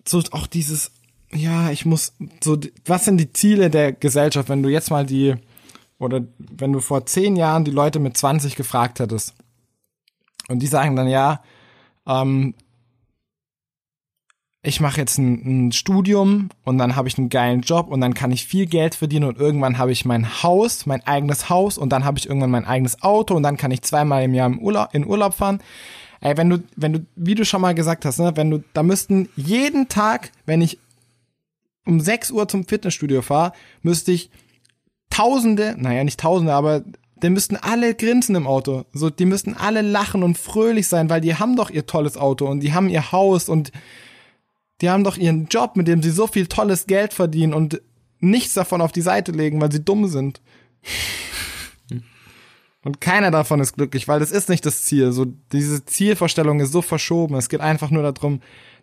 so 0.04 0.20
auch 0.32 0.48
dieses, 0.48 0.90
ja, 1.32 1.70
ich 1.70 1.86
muss 1.86 2.14
so, 2.42 2.58
was 2.84 3.04
sind 3.04 3.18
die 3.18 3.32
Ziele 3.32 3.70
der 3.70 3.92
Gesellschaft, 3.92 4.48
wenn 4.48 4.62
du 4.62 4.68
jetzt 4.68 4.90
mal 4.90 5.06
die 5.06 5.36
oder 6.00 6.22
wenn 6.36 6.72
du 6.72 6.80
vor 6.80 7.06
zehn 7.06 7.36
Jahren 7.36 7.64
die 7.64 7.70
Leute 7.70 8.00
mit 8.00 8.16
20 8.16 8.56
gefragt 8.56 8.98
hättest 8.98 9.34
und 10.48 10.58
die 10.58 10.66
sagen 10.66 10.96
dann 10.96 11.06
ja, 11.06 11.44
ähm, 12.08 12.54
ich 14.64 14.80
mache 14.80 15.00
jetzt 15.00 15.18
ein, 15.18 15.68
ein, 15.68 15.72
Studium 15.72 16.48
und 16.64 16.78
dann 16.78 16.96
habe 16.96 17.06
ich 17.06 17.18
einen 17.18 17.28
geilen 17.28 17.60
Job 17.60 17.86
und 17.88 18.00
dann 18.00 18.14
kann 18.14 18.32
ich 18.32 18.46
viel 18.46 18.66
Geld 18.66 18.96
verdienen 18.96 19.26
und 19.26 19.38
irgendwann 19.38 19.78
habe 19.78 19.92
ich 19.92 20.04
mein 20.04 20.42
Haus, 20.42 20.86
mein 20.86 21.06
eigenes 21.06 21.48
Haus 21.48 21.78
und 21.78 21.90
dann 21.90 22.04
habe 22.04 22.18
ich 22.18 22.26
irgendwann 22.26 22.50
mein 22.50 22.64
eigenes 22.64 23.00
Auto 23.02 23.36
und 23.36 23.44
dann 23.44 23.56
kann 23.56 23.70
ich 23.70 23.82
zweimal 23.82 24.24
im 24.24 24.34
Jahr 24.34 24.48
im 24.48 24.58
Urlaub, 24.58 24.88
in 24.92 25.06
Urlaub 25.06 25.34
fahren. 25.34 25.60
Ey, 26.22 26.36
wenn 26.36 26.48
du, 26.48 26.62
wenn 26.76 26.92
du, 26.92 27.06
wie 27.16 27.34
du 27.34 27.44
schon 27.44 27.60
mal 27.60 27.74
gesagt 27.74 28.04
hast, 28.04 28.18
ne, 28.18 28.36
wenn 28.36 28.50
du, 28.50 28.64
da 28.72 28.84
müssten 28.84 29.28
jeden 29.34 29.88
Tag, 29.88 30.30
wenn 30.46 30.62
ich 30.62 30.78
um 31.84 32.00
6 32.00 32.30
Uhr 32.30 32.46
zum 32.46 32.64
Fitnessstudio 32.64 33.22
fahre, 33.22 33.52
müsste 33.82 34.12
ich 34.12 34.30
Tausende, 35.10 35.74
naja, 35.76 36.04
nicht 36.04 36.20
Tausende, 36.20 36.54
aber 36.54 36.84
die 37.22 37.28
müssten 37.28 37.56
alle 37.56 37.94
grinsen 37.94 38.34
im 38.34 38.46
Auto. 38.46 38.84
So, 38.92 39.10
die 39.10 39.26
müssten 39.26 39.54
alle 39.54 39.82
lachen 39.82 40.22
und 40.22 40.38
fröhlich 40.38 40.88
sein, 40.88 41.10
weil 41.10 41.20
die 41.20 41.34
haben 41.34 41.56
doch 41.56 41.70
ihr 41.70 41.86
tolles 41.86 42.16
Auto 42.16 42.46
und 42.46 42.60
die 42.60 42.72
haben 42.72 42.88
ihr 42.88 43.12
Haus 43.12 43.48
und 43.48 43.72
die 44.80 44.90
haben 44.90 45.04
doch 45.04 45.16
ihren 45.16 45.46
Job, 45.46 45.76
mit 45.76 45.88
dem 45.88 46.02
sie 46.02 46.10
so 46.10 46.28
viel 46.28 46.46
tolles 46.46 46.86
Geld 46.86 47.12
verdienen 47.12 47.52
und 47.52 47.82
nichts 48.20 48.54
davon 48.54 48.80
auf 48.80 48.92
die 48.92 49.02
Seite 49.02 49.32
legen, 49.32 49.60
weil 49.60 49.72
sie 49.72 49.84
dumm 49.84 50.06
sind. 50.06 50.40
Und 52.84 53.00
keiner 53.00 53.30
davon 53.30 53.60
ist 53.60 53.74
glücklich, 53.74 54.08
weil 54.08 54.20
das 54.20 54.32
ist 54.32 54.48
nicht 54.48 54.66
das 54.66 54.82
Ziel. 54.82 55.12
So, 55.12 55.26
diese 55.52 55.84
Zielvorstellung 55.84 56.60
ist 56.60 56.72
so 56.72 56.82
verschoben. 56.82 57.36
Es 57.36 57.48
geht 57.48 57.60
einfach 57.60 57.90
nur 57.90 58.02
darum, 58.02 58.40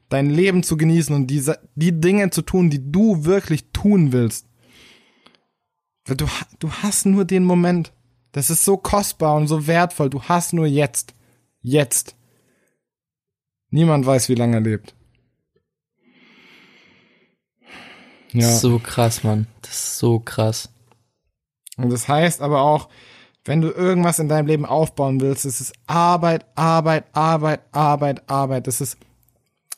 dein 0.08 0.30
Leben 0.30 0.64
zu 0.64 0.78
genießen 0.78 1.14
und 1.14 1.28
diese, 1.28 1.60
die 1.76 2.00
Dinge 2.00 2.30
zu 2.30 2.42
tun, 2.42 2.70
die 2.70 2.92
du 2.92 3.26
wirklich 3.26 3.72
tun 3.72 4.12
willst. 4.12 4.48
Du, 6.06 6.26
du 6.60 6.72
hast 6.72 7.06
nur 7.06 7.26
den 7.26 7.44
Moment. 7.44 7.92
Das 8.32 8.50
ist 8.50 8.64
so 8.64 8.78
kostbar 8.78 9.36
und 9.36 9.48
so 9.48 9.68
wertvoll. 9.68 10.10
Du 10.10 10.24
hast 10.24 10.54
nur 10.54 10.66
jetzt. 10.66 11.14
Jetzt. 11.62 12.16
Niemand 13.70 14.06
weiß, 14.06 14.30
wie 14.30 14.36
lange 14.36 14.58
er 14.58 14.62
lebt. 14.62 14.96
Ja. 18.32 18.52
So 18.56 18.80
krass, 18.80 19.24
Mann. 19.24 19.48
Das 19.62 19.72
ist 19.72 19.98
so 19.98 20.20
krass. 20.20 20.70
Und 21.78 21.90
das 21.90 22.08
heißt 22.08 22.42
aber 22.42 22.62
auch, 22.62 22.90
wenn 23.46 23.62
du 23.62 23.70
irgendwas 23.70 24.20
in 24.20 24.30
deinem 24.30 24.48
Leben 24.48 24.66
aufbauen 24.66 25.22
willst, 25.22 25.46
es 25.46 25.62
ist 25.62 25.74
Arbeit, 25.88 26.46
Arbeit, 26.56 27.06
Arbeit, 27.14 27.62
Arbeit, 27.72 28.30
Arbeit. 28.30 28.68
Das 28.68 28.82
ist, 28.82 28.98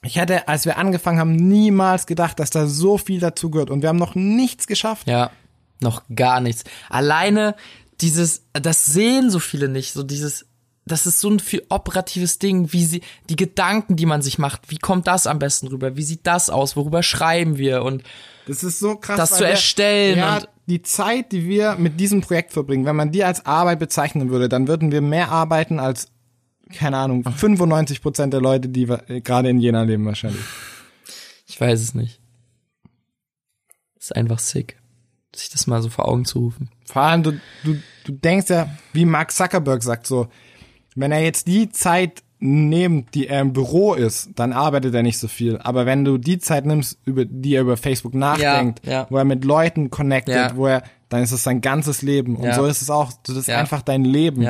ich 0.04 0.16
hätte, 0.16 0.48
als 0.48 0.66
wir 0.66 0.78
angefangen 0.78 1.20
haben, 1.20 1.36
niemals 1.36 2.06
gedacht, 2.06 2.40
dass 2.40 2.50
da 2.50 2.66
so 2.68 2.98
viel 2.98 3.20
dazu 3.20 3.52
gehört. 3.52 3.70
Und 3.70 3.82
wir 3.82 3.90
haben 3.90 3.98
noch 3.98 4.16
nichts 4.16 4.68
geschafft. 4.68 5.08
Ja. 5.08 5.32
Noch 5.80 6.04
gar 6.14 6.42
nichts. 6.42 6.64
Alleine 6.90 7.56
dieses, 8.02 8.44
das 8.54 8.86
sehen 8.86 9.30
so 9.30 9.40
viele 9.40 9.68
nicht, 9.68 9.94
so 9.94 10.04
dieses, 10.04 10.46
das 10.86 11.06
ist 11.06 11.20
so 11.20 11.30
ein 11.30 11.40
viel 11.40 11.64
operatives 11.70 12.40
Ding, 12.40 12.74
wie 12.74 12.84
sie, 12.84 13.02
die 13.30 13.36
Gedanken, 13.36 13.96
die 13.96 14.08
man 14.08 14.22
sich 14.22 14.40
macht, 14.40 14.70
wie 14.70 14.78
kommt 14.78 15.08
das 15.08 15.28
am 15.28 15.40
besten 15.40 15.68
rüber, 15.68 15.96
wie 15.96 16.04
sieht 16.04 16.26
das 16.26 16.50
aus, 16.50 16.76
worüber 16.76 17.04
schreiben 17.04 17.58
wir 17.58 17.84
und 17.84 18.04
das 18.48 18.64
ist 18.64 18.80
so 18.80 18.96
krass. 18.96 19.18
Das 19.18 19.38
zu 19.38 19.46
erstellen. 19.46 20.18
ja, 20.18 20.38
und 20.38 20.50
die 20.68 20.82
Zeit, 20.82 21.32
die 21.32 21.48
wir 21.48 21.76
mit 21.76 22.00
diesem 22.00 22.22
Projekt 22.22 22.54
verbringen, 22.54 22.86
wenn 22.86 22.96
man 22.96 23.12
die 23.12 23.24
als 23.24 23.46
Arbeit 23.46 23.80
bezeichnen 23.80 24.30
würde, 24.30 24.50
dann 24.50 24.68
würden 24.68 24.92
wir 24.92 25.02
mehr 25.02 25.30
arbeiten 25.32 25.80
als, 25.80 26.08
keine 26.74 26.98
Ahnung, 26.98 27.24
95 27.24 28.02
Prozent 28.02 28.34
der 28.34 28.42
Leute, 28.42 28.70
die 28.70 28.86
gerade 28.86 29.50
in 29.50 29.60
Jena 29.60 29.84
leben 29.84 30.06
wahrscheinlich. 30.06 30.44
Ich 31.48 31.60
weiß 31.60 31.82
es 31.82 31.94
nicht. 31.94 32.22
Ist 34.00 34.16
einfach 34.16 34.40
sick 34.40 34.82
sich 35.36 35.50
das 35.50 35.68
mal 35.68 35.82
so 35.82 35.90
vor 35.90 36.08
Augen 36.08 36.26
zu 36.26 36.40
rufen. 36.40 36.70
Vor 36.86 37.02
allem, 37.02 37.24
du, 37.24 37.32
du, 37.64 37.78
du 38.06 38.12
denkst 38.12 38.50
ja, 38.50 38.70
wie 38.94 39.06
Mark 39.06 39.32
Zuckerberg 39.32 39.82
sagt, 39.84 40.08
so, 40.08 40.28
wenn 40.96 41.12
er 41.12 41.24
jetzt 41.24 41.48
die 41.48 41.70
Zeit 41.70 42.24
nimmt, 42.42 43.14
die 43.14 43.28
er 43.28 43.40
im 43.42 43.54
Büro 43.54 43.94
ist, 43.94 44.32
dann 44.36 44.52
arbeitet 44.52 44.94
er 44.96 45.04
nicht 45.04 45.20
so 45.20 45.28
viel. 45.28 45.60
Aber 45.60 45.86
wenn 45.86 46.04
du 46.04 46.18
die 46.18 46.40
Zeit 46.40 46.66
nimmst, 46.66 46.98
über 47.06 47.24
die 47.24 47.56
er 47.56 47.62
über 47.62 47.78
Facebook 47.78 48.16
nachdenkt, 48.16 48.86
ja, 48.86 48.92
ja. 48.92 49.08
wo 49.10 49.18
er 49.18 49.26
mit 49.26 49.46
Leuten 49.46 49.92
connectet, 49.92 50.36
Ja. 50.36 50.56
wo 50.56 50.66
er, 50.66 50.82
dann 51.10 51.22
ist 51.22 51.32
es 51.32 51.44
sein 51.44 51.62
ganzes 51.62 52.02
Leben. 52.02 52.36
Und 52.36 52.54
so 52.56 52.66
ist 52.66 52.82
es 52.82 52.90
auch, 52.90 53.12
das 53.24 53.38
ist 53.38 53.50
einfach 53.50 53.84
dein 53.84 54.04
Leben. 54.04 54.42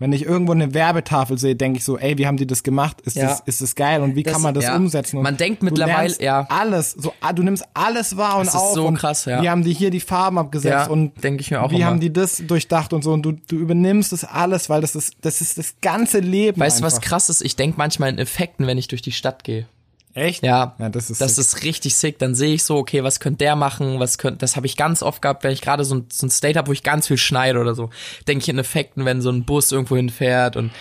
Wenn 0.00 0.12
ich 0.12 0.24
irgendwo 0.24 0.52
eine 0.52 0.74
Werbetafel 0.74 1.38
sehe, 1.38 1.54
denke 1.54 1.78
ich 1.78 1.84
so, 1.84 1.98
ey, 1.98 2.16
wie 2.18 2.26
haben 2.26 2.38
die 2.38 2.46
das 2.46 2.62
gemacht? 2.62 3.00
Ist 3.02 3.16
Ja. 3.16 3.26
das, 3.28 3.40
ist 3.44 3.60
das 3.60 3.74
geil? 3.76 4.00
Und 4.02 4.16
wie 4.16 4.22
Das- 4.22 4.32
kann 4.32 4.42
man 4.42 4.54
das 4.54 4.64
ja. 4.64 4.74
umsetzen? 4.74 5.18
Und 5.18 5.22
Man 5.22 5.36
denkt 5.36 5.62
mittlerweile- 5.62 6.14
ja. 6.20 6.46
Alles, 6.48 6.92
so, 6.92 7.12
ah, 7.20 7.32
du 7.34 7.42
nimmst 7.42 7.64
alles 7.74 8.16
wahr 8.16 8.38
und 8.38 8.46
Das 8.46 8.54
ist 8.54 8.60
auf. 8.60 8.74
so 8.74 8.90
krass, 8.92 9.26
ja. 9.26 9.42
Wie 9.42 9.48
haben 9.50 9.62
die 9.62 9.74
hier 9.74 9.90
die 9.90 10.00
Farben 10.00 10.38
abgesetzt? 10.38 10.72
Ja, 10.72 10.86
und 10.88 11.22
denk 11.22 11.40
ich 11.40 11.50
mir 11.50 11.62
auch 11.62 11.70
Wie 11.70 11.76
immer. 11.76 11.84
haben 11.86 12.00
die 12.00 12.12
das 12.12 12.42
durchdacht 12.46 12.92
und 12.94 13.04
so? 13.04 13.12
Und 13.12 13.22
du, 13.22 13.32
du 13.32 13.56
übernimmst 13.56 14.10
das 14.12 14.24
alles, 14.24 14.68
weil 14.70 14.80
das 14.80 14.96
ist, 14.96 15.14
das 15.20 15.40
ist 15.42 15.58
das 15.58 15.74
ganze 15.82 16.18
Leben. 16.20 16.58
Weißt 16.60 16.80
du, 16.80 16.84
was 16.84 17.00
krass 17.02 17.28
ist? 17.28 17.42
Ich 17.42 17.54
denk 17.56 17.76
manchmal 17.76 18.08
in 18.08 18.18
Effekten, 18.18 18.66
wenn 18.66 18.78
ich 18.78 18.88
durch 18.88 19.02
die 19.02 19.12
Stadt 19.12 19.44
gehe. 19.44 19.66
Echt? 20.14 20.42
Ja, 20.42 20.74
Ja, 20.78 20.88
das 20.88 21.08
ist 21.10 21.20
das 21.20 21.36
sick. 21.36 21.44
ist 21.44 21.62
richtig 21.64 21.94
sick. 21.94 22.18
Dann 22.18 22.34
sehe 22.34 22.54
ich 22.54 22.64
so, 22.64 22.76
okay, 22.76 23.04
was 23.04 23.20
könnte 23.20 23.38
der 23.38 23.54
machen? 23.56 24.00
Was 24.00 24.18
könnte, 24.18 24.38
das 24.38 24.56
habe 24.56 24.66
ich 24.66 24.76
ganz 24.76 25.02
oft 25.02 25.22
gehabt, 25.22 25.44
wenn 25.44 25.52
ich 25.52 25.60
gerade 25.60 25.84
so 25.84 25.94
ein, 25.94 26.06
so 26.10 26.26
ein 26.26 26.30
State 26.30 26.58
habe, 26.58 26.68
wo 26.68 26.72
ich 26.72 26.82
ganz 26.82 27.06
viel 27.06 27.16
schneide 27.18 27.60
oder 27.60 27.74
so. 27.74 27.90
Denke 28.26 28.42
ich 28.42 28.48
in 28.48 28.58
Effekten, 28.58 29.04
wenn 29.04 29.20
so 29.22 29.30
ein 29.30 29.44
Bus 29.44 29.70
irgendwo 29.72 29.96
hinfährt 29.96 30.56
und 30.56 30.72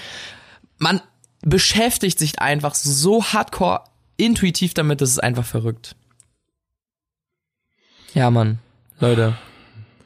man 0.77 1.01
beschäftigt 1.41 2.17
sich 2.19 2.39
einfach 2.39 2.73
so 2.75 3.23
hardcore 3.23 3.83
intuitiv 4.17 4.73
damit, 4.73 4.99
das 5.01 5.11
ist 5.11 5.19
einfach 5.23 5.45
verrückt. 5.45 5.95
Ja, 8.13 8.31
Mann, 8.31 8.59
Leute, 8.99 9.37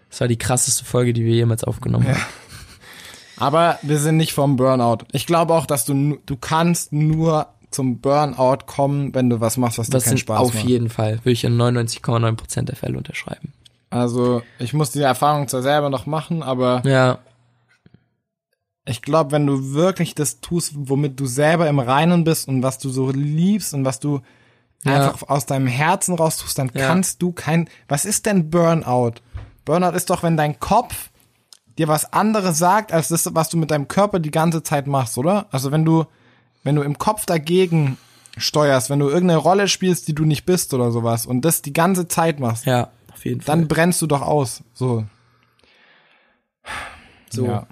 das 0.10 0.20
war 0.22 0.28
die 0.28 0.38
krasseste 0.38 0.86
Folge, 0.86 1.14
die 1.14 1.26
wir 1.26 1.34
jemals 1.34 1.64
aufgenommen 1.64 2.08
haben. 2.08 2.22
Aber 3.38 3.80
wir 3.82 3.98
sind 3.98 4.18
nicht 4.18 4.34
vom 4.34 4.58
Burnout. 4.58 5.00
Ich 5.12 5.26
glaube 5.26 5.54
auch, 5.56 5.66
dass 5.66 5.86
du, 5.86 6.20
du 6.26 6.36
kannst 6.38 6.94
nur 6.94 7.48
zum 7.74 8.00
Burnout 8.00 8.66
kommen, 8.66 9.14
wenn 9.14 9.30
du 9.30 9.40
was 9.42 9.58
machst, 9.58 9.78
was 9.78 9.90
Das 9.90 10.04
dir 10.04 10.10
keinen 10.12 10.18
Spaß 10.20 10.40
auf 10.40 10.54
macht. 10.54 10.64
jeden 10.64 10.90
Fall, 10.90 11.18
würde 11.20 11.32
ich 11.32 11.44
in 11.44 11.58
99,9% 11.60 12.62
der 12.64 12.76
Fälle 12.76 12.98
unterschreiben. 12.98 13.54
Also, 13.90 14.42
ich 14.60 14.74
muss 14.74 14.92
die 14.92 15.02
Erfahrung 15.02 15.48
zwar 15.48 15.62
selber 15.62 15.90
noch 15.90 16.06
machen, 16.06 16.42
aber 16.44 16.82
Ja, 16.86 17.20
ich 18.86 19.02
glaube, 19.02 19.32
wenn 19.32 19.46
du 19.46 19.74
wirklich 19.74 20.14
das 20.14 20.42
tust, 20.42 20.74
womit 20.76 21.20
du 21.20 21.26
selber 21.26 21.70
im 21.70 21.80
Reinen 21.80 22.24
bist 22.24 22.48
und 22.48 22.64
was 22.64 22.80
du 22.80 22.90
so 22.90 23.12
liebst 23.12 23.74
und 23.74 23.86
was 23.86 24.00
du 24.00 24.20
Ja. 24.84 24.96
einfach 24.96 25.30
aus 25.30 25.46
deinem 25.46 25.68
Herzen 25.68 26.16
raus 26.16 26.38
tust, 26.38 26.58
dann 26.60 26.70
Ja. 26.74 26.88
kannst 26.88 27.22
du 27.22 27.32
kein, 27.32 27.70
was 27.88 28.04
ist 28.04 28.26
denn 28.26 28.50
Burnout? 28.50 29.14
Burnout 29.64 29.96
ist 29.96 30.10
doch, 30.10 30.24
wenn 30.24 30.36
dein 30.36 30.60
Kopf 30.60 31.12
dir 31.78 31.88
was 31.88 32.12
anderes 32.12 32.58
sagt, 32.58 32.92
als 32.92 33.08
das, 33.08 33.34
was 33.34 33.48
du 33.50 33.58
mit 33.58 33.72
deinem 33.72 33.88
Körper 33.88 34.20
die 34.20 34.32
ganze 34.32 34.62
Zeit 34.64 34.86
machst, 34.88 35.18
oder? 35.18 35.46
Also 35.52 35.72
wenn 35.72 35.86
du 35.86 36.06
wenn 36.64 36.76
du 36.76 36.82
im 36.82 36.98
Kopf 36.98 37.26
dagegen 37.26 37.98
steuerst, 38.38 38.90
wenn 38.90 39.00
du 39.00 39.10
irgendeine 39.10 39.38
Rolle 39.40 39.68
spielst, 39.68 40.08
die 40.08 40.16
du 40.16 40.26
nicht 40.26 40.46
bist 40.46 40.74
oder 40.74 40.92
sowas 40.92 41.26
und 41.26 41.42
das 41.42 41.62
die 41.62 41.74
ganze 41.74 42.08
Zeit 42.08 42.40
machst, 42.40 42.66
Ja, 42.66 42.90
auf 43.14 43.24
jeden 43.26 43.42
Fall. 43.42 43.58
dann 43.58 43.68
brennst 43.68 44.02
du 44.02 44.08
doch 44.08 44.22
aus. 44.22 44.64
So. 44.74 45.06
so, 47.30 47.46
Ja. 47.46 47.68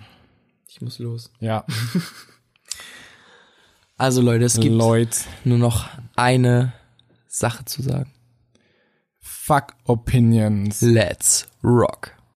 ich 0.67 0.81
muss 0.81 0.99
los. 0.99 1.31
Ja. 1.39 1.65
Also 3.97 4.19
Leute, 4.21 4.45
es 4.45 4.59
gibt 4.59 4.73
Leute. 4.75 5.15
nur 5.43 5.59
noch 5.59 5.87
eine 6.15 6.73
Sache 7.27 7.65
zu 7.65 7.83
sagen. 7.83 8.11
Fuck 9.21 9.75
Opinions. 9.85 10.81
Let's 10.81 11.47
rock. 11.63 12.11